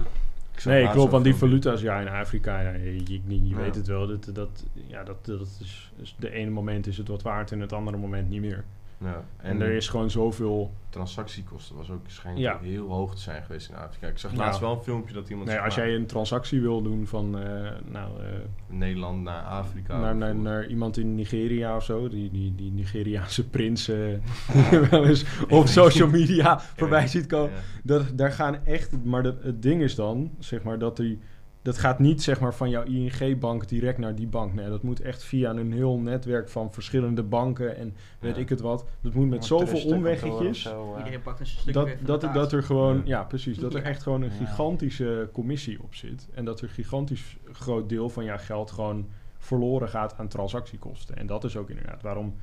Ik 0.55 0.65
Nee, 0.65 0.83
klopt, 0.83 1.01
zo'n 1.01 1.11
want 1.11 1.25
die 1.25 1.35
valuta's 1.35 1.81
ja, 1.81 2.01
in 2.01 2.09
Afrika, 2.09 2.61
ja, 2.61 2.71
je, 2.71 2.95
je, 3.05 3.21
je 3.27 3.49
Ja. 3.49 3.57
weet 3.57 3.75
het 3.75 3.87
wel. 3.87 4.07
Dat, 4.07 4.31
dat, 4.33 4.65
ja, 4.87 5.05
dat, 5.05 5.27
dat 5.27 5.59
is, 5.61 5.93
is 5.97 6.15
de 6.19 6.31
ene 6.31 6.51
moment 6.51 6.87
is 6.87 6.97
het 6.99 7.09
wat 7.09 7.23
waard 7.23 7.53
en 7.53 7.61
het 7.61 7.73
andere 7.73 7.97
moment 7.97 8.31
niet 8.31 8.41
meer. 8.41 8.65
Ja. 8.99 9.25
En, 9.37 9.61
er 9.61 9.73
is 9.73 9.89
gewoon 9.89 10.11
zoveel... 10.11 10.75
transactiekosten 10.89 11.77
was 11.77 11.91
ook 11.91 12.01
schijnlijk 12.07 12.47
Ja. 12.47 12.69
heel 12.69 12.89
hoog 12.89 13.15
te 13.15 13.21
zijn 13.21 13.43
geweest 13.43 13.69
in 13.69 13.77
Afrika. 13.77 14.07
Ik 14.07 14.19
zag 14.19 14.31
Nou. 14.33 14.45
laatst 14.45 14.61
wel 14.61 14.73
een 14.73 14.83
filmpje 14.83 15.15
dat 15.15 15.29
iemand 15.29 15.49
Nee, 15.49 15.59
als 15.59 15.75
jij 15.75 15.95
een 15.95 16.07
transactie 16.07 16.61
wil 16.61 16.83
doen 16.83 17.07
van... 17.07 17.39
eh, 17.39 17.71
nou, 17.85 18.21
eh, 18.21 18.27
Nederland 18.67 19.23
naar 19.23 19.43
Afrika 19.43 20.13
naar, 20.13 20.37
naar, 20.37 20.67
iemand 20.67 20.97
in 20.97 21.15
Nigeria 21.15 21.77
of 21.77 21.85
zo. 21.85 22.09
Die, 22.09 22.31
die, 22.31 22.55
die 22.55 22.73
Nigeriaanse 22.73 23.49
prins 23.49 23.87
wel 24.91 25.07
eens 25.07 25.25
op 25.49 25.67
social 25.67 26.09
media 26.09 26.61
voorbij 26.77 27.07
ziet 27.07 27.27
komen. 27.27 27.53
Dat, 27.83 28.19
daar 28.19 28.33
gaan 28.33 28.65
echt... 28.65 29.05
Maar 29.05 29.23
dat, 29.23 29.43
het 29.43 29.63
ding 29.63 29.83
is 29.83 29.95
dan, 29.95 30.31
zeg 30.39 30.63
maar, 30.63 30.79
dat 30.79 30.97
die... 30.97 31.19
Dat 31.65 31.79
gaat 31.79 31.99
niet 31.99 32.23
zeg 32.23 32.41
maar, 32.41 32.55
van 32.55 32.71
jouw 32.71 32.83
ING-bank 32.83 33.69
direct 33.69 33.99
naar 33.99 34.15
die 34.15 34.27
bank. 34.27 34.55
Nee, 34.55 34.69
dat 34.69 34.83
moet 34.83 35.01
echt 35.01 35.23
via 35.23 35.51
een 35.51 35.73
heel 35.73 35.99
netwerk 35.99 36.49
van 36.49 36.73
verschillende 36.73 37.23
banken 37.23 37.77
en 37.77 37.95
weet 38.19 38.35
Ja. 38.37 38.43
ik 38.43 38.49
het 38.49 38.61
wat. 38.61 38.85
Dat 39.01 39.15
moet 39.15 39.29
met 39.29 39.45
zoveel 39.45 39.85
omweggetjes. 39.85 40.63
zo, 40.63 40.93
eh. 40.93 40.99
Iedereen 40.99 41.23
pakt 41.23 41.41
een 41.41 41.47
stukje 41.47 41.97
Dat, 42.03 42.21
dat, 42.21 42.35
dat 42.35 42.53
er 42.53 42.63
gewoon, 42.63 42.97
Ja. 42.97 43.03
ja, 43.05 43.23
precies. 43.25 43.59
Dat 43.59 43.75
er 43.75 43.83
echt 43.83 44.03
gewoon 44.03 44.23
een 44.23 44.31
gigantische 44.31 45.29
commissie 45.33 45.83
op 45.83 45.95
zit. 45.95 46.29
En 46.35 46.45
dat 46.45 46.59
er 46.61 46.65
een 46.65 46.75
gigantisch 46.75 47.37
groot 47.53 47.89
deel 47.89 48.09
van 48.09 48.25
jouw 48.25 48.39
geld 48.39 48.71
gewoon 48.71 49.09
verloren 49.39 49.89
gaat 49.89 50.19
aan 50.19 50.29
transactiekosten. 50.29 51.17
En 51.17 51.27
dat 51.27 51.45
is 51.45 51.57
ook 51.57 51.69
inderdaad 51.71 52.03
waarom 52.03 52.35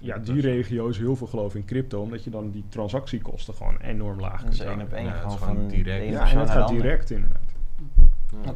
ja, 0.00 0.14
Dat 0.14 0.26
die 0.26 0.40
regio's 0.40 0.98
heel 0.98 1.16
veel 1.16 1.26
geloven 1.26 1.60
in 1.60 1.66
crypto. 1.66 2.00
Omdat 2.00 2.24
je 2.24 2.30
dan 2.30 2.50
die 2.50 2.64
transactiekosten 2.68 3.54
gewoon 3.54 3.76
enorm 3.80 4.20
laag 4.20 4.32
Dat 4.32 4.40
kunt 4.40 4.52
is 4.52 4.60
één 4.60 4.80
op 4.80 4.92
één 4.92 5.04
Ja, 5.04 5.12
het 5.12 5.32
gewoon 5.32 5.56
van 5.56 5.68
direct. 5.68 6.08
Ja, 6.08 6.28
en 6.30 6.36
dat 6.36 6.46
de 6.46 6.52
gaat 6.52 6.68
direct 6.68 7.10
inderdaad. 7.10 7.47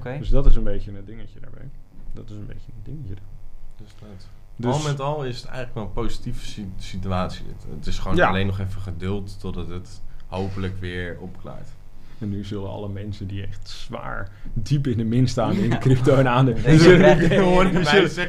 Ja. 0.05 0.19
Dus 0.19 0.29
dat 0.29 0.47
is 0.47 0.57
een 0.57 0.65
beetje 0.65 0.97
een 0.99 1.05
dingetje 1.05 1.41
daarbij. 1.41 1.71
Dat 2.13 2.31
is 2.31 2.37
een 2.37 2.47
beetje 2.47 2.73
een 2.77 2.83
dingetje. 2.83 3.15
Dus 3.77 3.89
dat. 4.01 4.29
Dus, 4.57 4.75
al 4.75 4.83
met 4.83 5.01
al 5.01 5.25
is 5.25 5.37
het 5.37 5.45
eigenlijk 5.45 5.75
wel 5.75 5.85
een 5.85 5.93
positieve 5.93 6.45
si- 6.47 6.73
situatie. 6.79 7.47
Het, 7.47 7.67
het 7.77 7.87
is 7.87 7.99
gewoon 7.99 8.17
Ja. 8.17 8.29
alleen 8.29 8.47
nog 8.47 8.59
even 8.59 8.81
geduld 8.81 9.41
totdat 9.41 9.69
het 9.69 10.03
hopelijk 10.27 10.81
weer 10.81 11.19
opklaart. 11.21 11.69
En 12.23 12.29
nu 12.29 12.45
zullen 12.45 12.69
alle 12.71 12.89
mensen 12.89 13.27
die 13.27 13.43
echt 13.47 13.69
zwaar 13.69 14.31
diep 14.53 14.87
in 14.87 14.97
de 14.97 15.05
min 15.05 15.29
staan 15.29 15.53
in 15.53 15.79
crypto 15.79 16.15
en 16.15 16.29
aandelen. 16.29 16.63
Deze 16.63 16.89
Die 16.89 16.97
die 16.99 17.17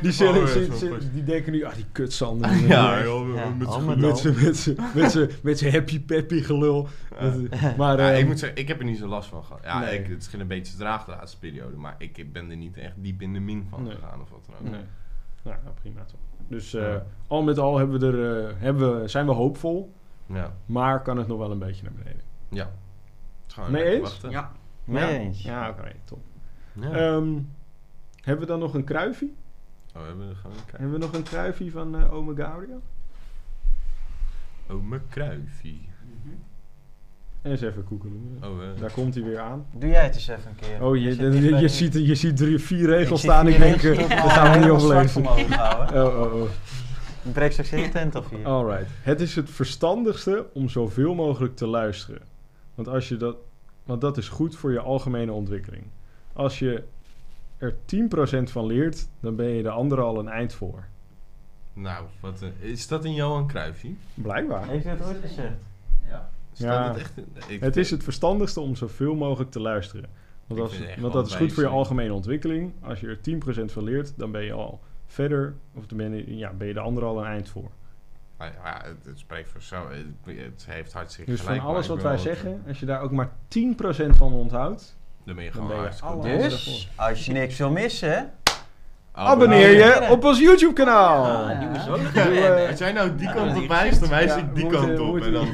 die 0.01 0.11
zeggen 0.11 0.13
zullen- 0.13 0.47
van, 0.47 0.61
die 0.69 0.77
zullen- 0.77 1.01
zo'n 1.01 1.09
Die 1.13 1.23
denken 1.23 1.51
nu, 1.51 1.63
ah 1.63 1.73
die 1.75 1.85
kutsander. 1.91 2.51
Ja, 2.67 3.03
joh, 3.03 3.35
Ja, 3.35 3.49
met 3.57 5.11
z'n 5.11 5.29
zijn 5.55 5.71
happy 5.73 5.99
peppy 6.01 6.41
gelul. 6.41 6.87
Maar 7.77 7.99
Ja, 7.99 8.11
eh, 8.11 8.19
ik 8.19 8.25
moet 8.27 8.39
zeggen, 8.39 8.57
ik 8.59 8.67
heb 8.67 8.79
er 8.79 8.85
niet 8.85 8.97
zo 8.97 9.07
last 9.07 9.29
van 9.29 9.43
gehad. 9.43 9.61
Ja, 9.63 9.79
Nee. 9.79 9.99
ik, 9.99 10.07
het 10.07 10.21
is 10.33 10.39
een 10.39 10.47
beetje 10.47 10.77
traag 10.77 11.05
de 11.05 11.11
laatste 11.11 11.39
periode, 11.39 11.75
maar 11.77 11.95
ik 11.97 12.31
ben 12.33 12.49
er 12.49 12.57
niet 12.57 12.77
echt 12.77 12.93
diep 12.95 13.21
in 13.21 13.33
de 13.33 13.39
min 13.39 13.65
van 13.69 13.83
Nee. 13.83 13.91
gegaan 13.95 14.21
of 14.21 14.29
wat 14.29 14.45
dan 14.45 14.55
ook. 14.55 14.71
Nee. 14.71 14.81
Nou, 15.43 15.57
nou, 15.63 15.75
prima 15.81 16.03
toch. 16.03 16.19
Dus 16.47 16.73
eh, 16.73 16.81
Ja. 16.81 17.05
al 17.27 17.41
met 17.43 17.57
al 17.59 17.77
hebben 17.77 17.99
we 17.99 18.05
er, 18.07 18.45
eh, 18.47 18.53
hebben 18.57 19.01
we, 19.01 19.07
zijn 19.07 19.25
we 19.25 19.31
hoopvol, 19.31 19.93
Ja, 20.25 20.53
maar 20.65 21.01
kan 21.01 21.17
het 21.17 21.27
nog 21.27 21.37
wel 21.37 21.51
een 21.51 21.59
beetje 21.59 21.83
naar 21.83 21.91
beneden. 21.93 22.21
ja. 22.49 22.71
Het 23.55 23.65
is 23.65 23.71
gewoon 23.71 23.83
Mee 23.85 23.93
eens? 23.93 24.09
wachten. 24.09 24.29
Ja, 24.31 24.51
Mee 24.83 25.03
ja? 25.03 25.09
eens. 25.09 25.41
Ja, 25.43 25.69
oké, 25.69 25.91
top. 26.05 26.19
Ja. 26.73 26.91
Ehm, 26.91 27.31
hebben 28.21 28.45
we 28.45 28.51
dan 28.51 28.59
nog 28.59 28.73
een 28.73 28.83
kruifie? 28.83 29.33
oh, 29.95 30.01
we 30.01 30.07
hebben 30.07 30.35
gewoon 30.35 30.57
een 30.57 30.63
Hebben 30.71 30.91
we 30.91 30.97
nog 30.97 31.13
een 31.13 31.23
kruifie 31.23 31.71
van 31.71 31.95
eh 31.97 32.13
Ome 32.13 32.35
Gaudio? 32.35 32.81
Mijn 34.89 35.01
kruifie. 35.09 35.89
En 37.41 37.51
eens 37.51 37.61
even 37.61 37.83
koekelen. 37.83 38.39
Oh. 38.43 38.59
Daar 38.79 38.91
komt 38.91 39.13
hij 39.13 39.23
weer 39.23 39.39
aan. 39.39 39.65
Doe 39.71 39.89
jij 39.89 40.03
het 40.03 40.15
eens 40.15 40.27
even 40.27 40.49
een 40.49 40.55
keer. 40.55 40.83
Oh, 40.83 40.95
je, 40.95 41.59
je, 41.59 41.67
ziet, 41.67 41.93
je 41.93 42.15
ziet 42.15 42.37
drie, 42.37 42.59
vier 42.59 42.85
regels 42.85 43.21
staan. 43.21 43.47
Ik 43.47 43.57
denk, 43.57 43.79
staan, 43.79 43.95
dat 43.95 44.31
gaan 44.31 44.51
we 44.51 44.57
niet 44.57 44.69
overleven. 44.69 45.25
Oh, 45.27 45.39
oh, 45.93 46.33
oh. 46.33 46.49
Ik 47.23 47.33
breek 47.33 47.51
straks 47.51 47.69
heel 47.69 47.89
tent 47.89 48.15
af 48.15 48.29
hier. 48.29 48.45
Alright. 48.45 48.89
Het 49.01 49.21
is 49.21 49.35
het 49.35 49.49
verstandigste 49.49 50.45
om 50.53 50.69
zoveel 50.69 51.13
mogelijk 51.15 51.55
te 51.55 51.67
luisteren. 51.67 52.21
Want, 52.75 52.87
als 52.87 53.09
je 53.09 53.17
dat, 53.17 53.37
want 53.83 54.01
dat 54.01 54.17
is 54.17 54.29
goed 54.29 54.55
voor 54.55 54.71
je 54.71 54.79
algemene 54.79 55.31
ontwikkeling. 55.31 55.83
Als 56.33 56.59
je 56.59 56.83
er 57.57 57.73
10% 57.73 58.43
van 58.43 58.65
leert, 58.65 59.07
dan 59.19 59.35
ben 59.35 59.47
je 59.47 59.63
de 59.63 59.69
anderen 59.69 60.03
al 60.05 60.19
een 60.19 60.27
eind 60.27 60.53
voor. 60.53 60.83
Nou, 61.73 62.05
wat, 62.19 62.41
eh, 62.41 62.69
is 62.69 62.87
dat 62.87 63.05
een 63.05 63.13
Johan 63.13 63.47
Cruijffie? 63.47 63.97
Blijkbaar. 64.13 64.67
Heeft 64.67 64.85
u 64.85 64.89
het 64.89 65.05
ooit 65.05 65.17
gezegd? 65.21 65.55
ja. 66.07 66.29
Staat 66.53 66.85
Ja. 66.85 66.87
het 66.87 66.97
echt 66.97 67.17
in- 67.17 67.25
ik- 67.47 67.61
Het 67.61 67.77
is 67.77 67.91
het 67.91 68.03
verstandigste 68.03 68.59
om 68.59 68.75
zoveel 68.75 69.15
mogelijk 69.15 69.51
te 69.51 69.59
luisteren. 69.59 70.09
Want, 70.47 70.61
als, 70.61 70.79
want 70.99 71.13
dat 71.13 71.27
is 71.27 71.35
goed 71.35 71.53
voor 71.53 71.63
je 71.63 71.69
algemene 71.69 72.13
ontwikkeling. 72.13 72.71
Als 72.81 72.99
je 72.99 73.07
er 73.07 73.21
10% 73.21 73.71
van 73.71 73.83
leert, 73.83 74.13
dan 74.17 74.31
ben 74.31 74.43
je 74.43 74.53
al 74.53 74.79
verder, 75.05 75.53
of 75.73 75.85
dan 75.85 75.97
ben 75.97 76.11
je, 76.15 76.37
ja, 76.37 76.53
ben 76.53 76.67
je 76.67 76.73
de 76.73 76.79
anderen 76.79 77.09
al 77.09 77.19
een 77.19 77.25
eind 77.25 77.49
voor. 77.49 77.71
Ja, 78.39 78.81
het, 78.83 79.05
het 79.05 79.19
spreekt 79.19 79.49
voor 79.49 79.61
zo. 79.61 79.75
Het, 79.89 80.37
het 80.37 80.65
heeft 80.69 80.93
hartstikke 80.93 81.31
Dus 81.31 81.39
gelijk. 81.41 81.61
van 81.61 81.69
alles 81.69 81.87
wat 81.87 82.01
wij 82.01 82.17
zeggen, 82.17 82.63
als 82.67 82.79
je 82.79 82.85
daar 82.85 83.01
ook 83.01 83.11
maar 83.11 83.29
10% 83.57 84.09
van 84.17 84.33
onthoudt, 84.33 84.97
Dan 85.23 85.35
ben 85.35 85.43
je 85.43 85.51
gewoon 85.51 85.71
hartstikke. 85.71 86.37
Dus, 86.37 86.89
als 86.95 87.25
je 87.25 87.31
niks 87.31 87.57
wil 87.57 87.71
missen, 87.71 88.31
abonneer 89.11 89.69
je 89.71 90.07
op 90.11 90.23
ons 90.23 90.39
YouTube 90.39 90.73
kanaal. 90.73 91.25
Eh, 92.13 92.69
Als 92.69 92.79
jij 92.79 92.91
nou 92.91 93.15
die 93.15 93.31
kant 93.33 93.57
op 93.57 93.67
wijst, 93.67 93.99
dan 93.99 94.09
wijs 94.09 94.35
ik 94.35 94.55
die 94.55 94.67
kant 94.67 94.87
moeten- 94.87 95.07
op. 95.07 95.21
En 95.21 95.31
dan 95.33 95.47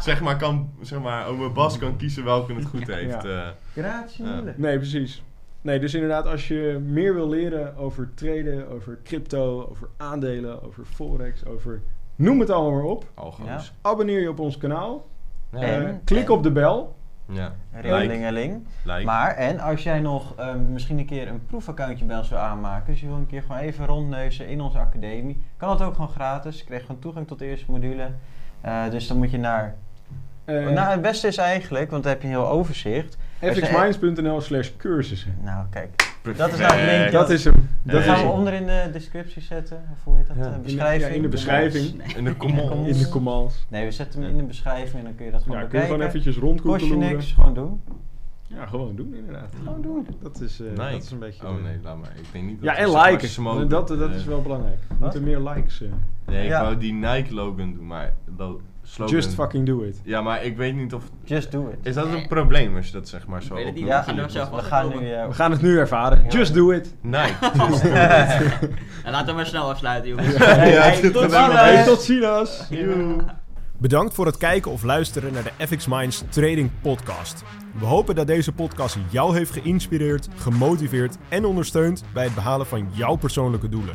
zeg 0.00 0.20
maar, 0.20 0.36
kan, 0.36 0.70
zeg 0.80 1.00
maar, 1.00 1.26
ome 1.26 1.50
Bas 1.50 1.78
kan 1.78 1.96
kiezen 1.96 2.24
welke 2.24 2.54
het 2.54 2.64
goed 2.64 2.86
heeft. 2.86 3.22
Ja. 3.22 3.54
eh. 3.74 4.38
Nee, 4.56 4.76
precies. 4.76 5.22
Nee, 5.60 5.78
dus 5.78 5.94
inderdaad, 5.94 6.26
als 6.26 6.48
je 6.48 6.80
meer 6.86 7.14
wil 7.14 7.28
leren 7.28 7.76
over 7.76 8.10
traden, 8.14 8.68
over 8.68 8.98
crypto, 9.04 9.66
over 9.70 9.88
aandelen, 9.96 10.62
over 10.62 10.84
forex, 10.84 11.44
over 11.44 11.82
noem 12.16 12.40
het 12.40 12.50
allemaal 12.50 12.72
maar 12.72 12.82
op, 12.90 13.04
Algo's. 13.14 13.72
abonneer 13.82 14.20
je 14.20 14.28
op 14.30 14.38
ons 14.38 14.58
kanaal. 14.58 15.06
Ja. 15.50 15.58
Eh, 15.60 15.76
En- 15.76 16.00
klik 16.04 16.24
en- 16.24 16.30
op 16.30 16.42
de 16.42 16.50
bel. 16.52 16.96
ja. 17.26 17.52
Ringelingeling. 17.72 18.66
Like. 18.84 19.04
Maar, 19.04 19.34
en 19.34 19.60
als 19.60 19.82
jij 19.82 20.00
nog 20.00 20.34
ehm, 20.36 20.72
misschien 20.72 20.98
een 20.98 21.06
keer 21.06 21.28
een 21.28 21.46
proefaccountje 21.46 22.04
bij 22.04 22.16
ons 22.16 22.28
wil 22.28 22.38
aanmaken, 22.38 22.92
dus 22.92 23.00
je 23.00 23.06
wil 23.06 23.16
een 23.16 23.26
keer 23.26 23.42
gewoon 23.42 23.56
even 23.56 23.86
rondneuzen 23.86 24.48
in 24.48 24.60
onze 24.60 24.78
academie, 24.78 25.42
kan 25.56 25.68
dat 25.68 25.82
ook 25.88 25.94
gewoon 25.94 26.10
gratis. 26.10 26.58
Je 26.58 26.64
krijgt 26.64 26.86
gewoon 26.86 27.00
toegang 27.00 27.26
tot 27.26 27.38
de 27.38 27.44
eerste 27.46 27.70
module. 27.70 28.10
Eh, 28.60 28.90
dus 28.90 29.06
dan 29.06 29.16
moet 29.16 29.30
je 29.30 29.38
naar. 29.38 29.74
Eh, 30.44 30.68
nou, 30.68 30.90
het 30.90 31.02
beste 31.02 31.26
is 31.26 31.36
eigenlijk, 31.36 31.90
want 31.90 32.02
dan 32.02 32.12
heb 32.12 32.22
je 32.22 32.28
een 32.28 32.34
heel 32.34 32.48
overzicht. 32.48 33.16
fxminds.nl 33.40 34.40
slash 34.40 34.70
cursussen. 34.76 35.36
Nou, 35.42 35.66
kijk. 35.70 36.11
Perfect. 36.22 36.38
dat 36.38 36.52
is 36.52 36.58
nou 36.66 36.74
het 36.80 36.98
link. 37.00 37.12
Dat 37.12 37.30
is 37.30 37.44
hem. 37.44 37.68
Dat 37.82 38.02
gaan 38.02 38.24
we 38.26 38.30
onder 38.32 38.52
in 38.52 38.66
de 38.66 38.88
descriptie 38.92 39.42
zetten. 39.42 39.82
Of 39.92 40.04
hoe 40.04 40.16
heet 40.16 40.26
dat? 40.26 40.36
Ja. 40.36 40.42
Eh, 40.42 40.48
In 40.48 40.52
de- 40.56 40.62
beschrijving. 40.62 41.10
ja, 41.10 41.16
in 41.16 41.22
de 41.22 41.28
beschrijving. 41.28 41.96
Nee. 41.96 42.16
In 42.16 42.24
de 42.24 42.36
commons. 42.36 42.88
In 42.88 42.98
de 42.98 43.08
commands. 43.08 43.66
Nee, 43.68 43.84
we 43.84 43.90
zetten 43.90 44.22
hem 44.22 44.30
in 44.30 44.36
de 44.36 44.42
beschrijving 44.42 44.94
en 44.98 45.04
dan 45.04 45.14
kun 45.14 45.24
je 45.24 45.30
dat 45.30 45.42
gewoon 45.42 45.58
Ja, 45.58 45.64
kun 45.66 45.72
je 45.80 45.84
bekijken. 45.86 46.10
gewoon 46.12 46.22
eventjes 46.34 46.62
Kost 46.62 46.84
je 46.84 46.94
niks, 46.96 47.32
gewoon 47.32 47.54
doen. 47.54 47.80
Ja, 48.46 48.66
gewoon 48.66 48.96
doen 48.96 49.14
inderdaad. 49.14 49.54
Gewoon 49.64 49.82
doen. 49.82 50.06
Dat 50.22 50.40
is, 50.40 50.60
eh, 50.60 50.66
dat 50.76 51.02
is 51.02 51.10
een 51.10 51.18
beetje... 51.18 51.46
Oh 51.48 51.62
nee, 51.62 51.76
laat 51.82 51.96
maar. 52.00 52.12
Ik 52.16 52.26
denk 52.32 52.44
niet 52.44 52.60
dat 52.62 52.70
Ja, 52.70 52.76
en 52.76 52.86
zeg 52.90 52.94
maar 52.96 53.10
liken. 53.10 53.28
smoken. 53.28 53.68
dat, 53.68 53.88
dat 53.88 54.10
Eh, 54.10 54.14
is 54.16 54.24
wel 54.24 54.42
belangrijk. 54.42 54.78
We 54.88 54.94
moeten 55.00 55.22
meer 55.22 55.38
likes. 55.40 55.82
eh. 55.82 55.88
Nee, 56.26 56.42
ik 56.42 56.48
Ja. 56.48 56.62
wou 56.62 56.76
die 56.78 56.92
Nike 56.92 57.34
logo 57.34 57.56
doen, 57.56 57.86
maar 57.86 58.12
dat 58.36 58.56
slogan... 58.82 59.14
Just 59.14 59.34
fucking 59.34 59.66
do 59.66 59.82
it. 59.82 60.00
Ja, 60.04 60.20
maar 60.20 60.44
ik 60.44 60.56
weet 60.56 60.74
niet 60.74 60.94
of... 60.94 61.02
Just 61.24 61.52
do 61.52 61.68
it. 61.68 61.86
Is 61.86 61.94
dat 61.94 62.06
een 62.06 62.26
probleem 62.28 62.76
als 62.76 62.86
je 62.86 62.92
dat 62.92 63.08
zeg 63.08 63.26
maar 63.26 63.42
zo... 63.42 63.54
Opnoemt? 63.54 63.78
Ja, 63.78 64.04
we 64.06 64.40
wel 64.50 64.58
gaan 64.62 64.88
nu... 64.88 65.12
eh, 65.12 65.26
We 65.26 65.34
gaan 65.34 65.50
het 65.50 65.62
nu 65.62 65.78
ervaren. 65.78 66.22
Ja. 66.22 66.28
Just 66.28 66.54
do 66.54 66.70
it. 66.70 66.94
Nike. 67.00 67.34
Just 67.68 67.82
do 67.82 67.88
it. 67.88 68.70
En 69.04 69.12
laten 69.12 69.26
we 69.26 69.32
maar 69.32 69.46
snel 69.46 69.70
afsluiten, 69.70 70.08
jongens. 70.10 70.36
Ja, 70.36 70.44
Hey, 70.54 71.00
dit 71.00 71.12
tot. 71.12 71.32
Hey, 71.32 71.84
tot 71.84 72.00
ziens. 72.02 72.68
Bedankt 73.78 74.14
voor 74.14 74.26
het 74.26 74.36
kijken 74.36 74.70
of 74.70 74.82
luisteren 74.82 75.32
naar 75.32 75.42
de 75.42 75.66
FX 75.66 75.86
Minds 75.86 76.22
Trading 76.28 76.70
Podcast. 76.82 77.42
We 77.78 77.84
hopen 77.84 78.14
dat 78.14 78.26
deze 78.26 78.52
podcast 78.52 78.96
jou 79.10 79.36
heeft 79.36 79.50
geïnspireerd, 79.52 80.28
gemotiveerd 80.36 81.16
en 81.28 81.44
ondersteund 81.44 82.04
bij 82.14 82.24
het 82.24 82.34
behalen 82.34 82.66
van 82.66 82.88
jouw 82.92 83.16
persoonlijke 83.16 83.68
doelen. 83.68 83.94